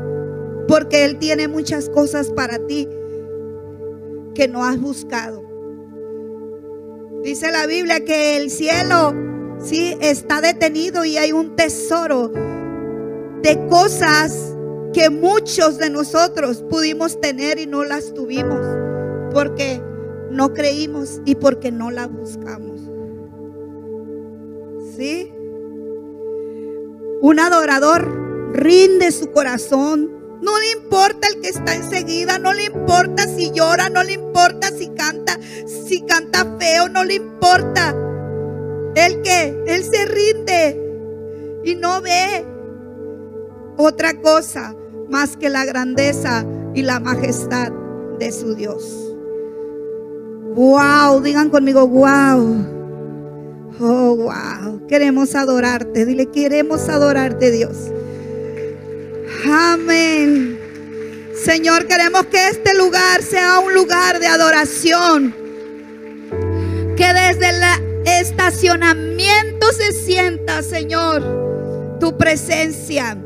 porque 0.67 1.05
Él 1.05 1.17
tiene 1.17 1.47
muchas 1.47 1.89
cosas 1.89 2.29
para 2.31 2.59
ti 2.67 2.87
que 4.35 4.47
no 4.47 4.63
has 4.65 4.79
buscado. 4.79 5.43
Dice 7.23 7.51
la 7.51 7.65
Biblia 7.65 8.03
que 8.03 8.37
el 8.37 8.51
cielo 8.51 9.13
sí 9.59 9.97
está 10.01 10.41
detenido 10.41 11.05
y 11.05 11.17
hay 11.17 11.31
un 11.31 11.55
tesoro 11.55 12.31
de 13.41 13.67
cosas 13.69 14.55
que 14.93 15.09
muchos 15.09 15.77
de 15.77 15.89
nosotros 15.89 16.63
pudimos 16.69 17.19
tener 17.19 17.59
y 17.59 17.65
no 17.65 17.83
las 17.83 18.13
tuvimos 18.13 18.61
porque 19.33 19.81
no 20.31 20.53
creímos 20.53 21.21
y 21.25 21.35
porque 21.35 21.71
no 21.71 21.91
la 21.91 22.07
buscamos. 22.07 22.81
¿Sí? 24.95 25.31
Un 27.21 27.39
adorador 27.39 28.53
rinde 28.53 29.11
su 29.11 29.31
corazón 29.31 30.17
no 30.41 30.57
le 30.59 30.71
importa 30.71 31.27
el 31.27 31.41
que 31.41 31.49
está 31.49 31.73
enseguida, 31.73 32.37
no 32.37 32.53
le 32.53 32.65
importa 32.65 33.27
si 33.27 33.51
llora, 33.51 33.89
no 33.89 34.03
le 34.03 34.13
importa 34.13 34.69
si 34.69 34.89
canta, 34.89 35.39
si 35.65 36.01
canta 36.01 36.45
feo, 36.59 36.89
no 36.89 37.03
le 37.03 37.15
importa. 37.15 37.95
El 38.95 39.21
que, 39.23 39.63
él 39.67 39.83
se 39.83 40.05
rinde 40.05 41.61
y 41.63 41.75
no 41.75 42.01
ve 42.01 42.45
otra 43.77 44.13
cosa 44.21 44.75
más 45.09 45.37
que 45.37 45.49
la 45.49 45.65
grandeza 45.65 46.45
y 46.73 46.83
la 46.83 46.99
majestad 46.99 47.71
de 48.19 48.31
su 48.31 48.55
Dios. 48.55 48.83
Wow, 50.55 51.21
digan 51.21 51.49
conmigo, 51.49 51.87
wow. 51.87 52.76
Oh, 53.79 54.15
wow. 54.15 54.87
Queremos 54.87 55.35
adorarte. 55.35 56.05
Dile, 56.05 56.27
queremos 56.31 56.89
adorarte, 56.89 57.51
Dios. 57.51 57.91
Amén. 59.45 60.59
Señor, 61.35 61.85
queremos 61.85 62.25
que 62.25 62.47
este 62.49 62.75
lugar 62.75 63.21
sea 63.21 63.59
un 63.59 63.73
lugar 63.73 64.19
de 64.19 64.27
adoración. 64.27 65.35
Que 66.95 67.13
desde 67.13 67.49
el 67.49 67.61
estacionamiento 68.05 69.71
se 69.71 69.91
sienta, 69.91 70.63
Señor, 70.63 71.97
tu 71.99 72.17
presencia. 72.17 73.17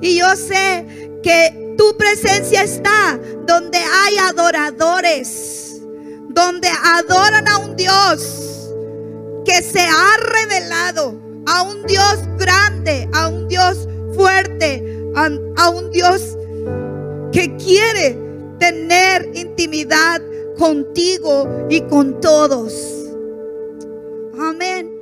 Y 0.00 0.18
yo 0.18 0.34
sé 0.36 1.10
que 1.22 1.74
tu 1.76 1.96
presencia 1.98 2.62
está 2.62 3.20
donde 3.46 3.78
hay 3.78 4.16
adoradores, 4.30 5.82
donde 6.30 6.68
adoran 6.68 7.46
a 7.46 7.58
un 7.58 7.76
Dios 7.76 8.47
que 9.48 9.62
se 9.62 9.80
ha 9.80 10.16
revelado, 10.18 11.18
a 11.46 11.62
un 11.62 11.86
Dios 11.86 12.18
grande, 12.36 13.08
a 13.14 13.28
un 13.28 13.48
Dios 13.48 13.88
fuerte, 14.14 14.84
a, 15.14 15.70
un 15.70 15.90
Dios 15.90 16.36
que 17.32 17.56
quiere 17.56 18.18
tener 18.58 19.30
intimidad 19.34 20.20
contigo 20.58 21.48
y 21.70 21.80
con 21.80 22.20
todos. 22.20 22.74
Amén. 24.38 24.97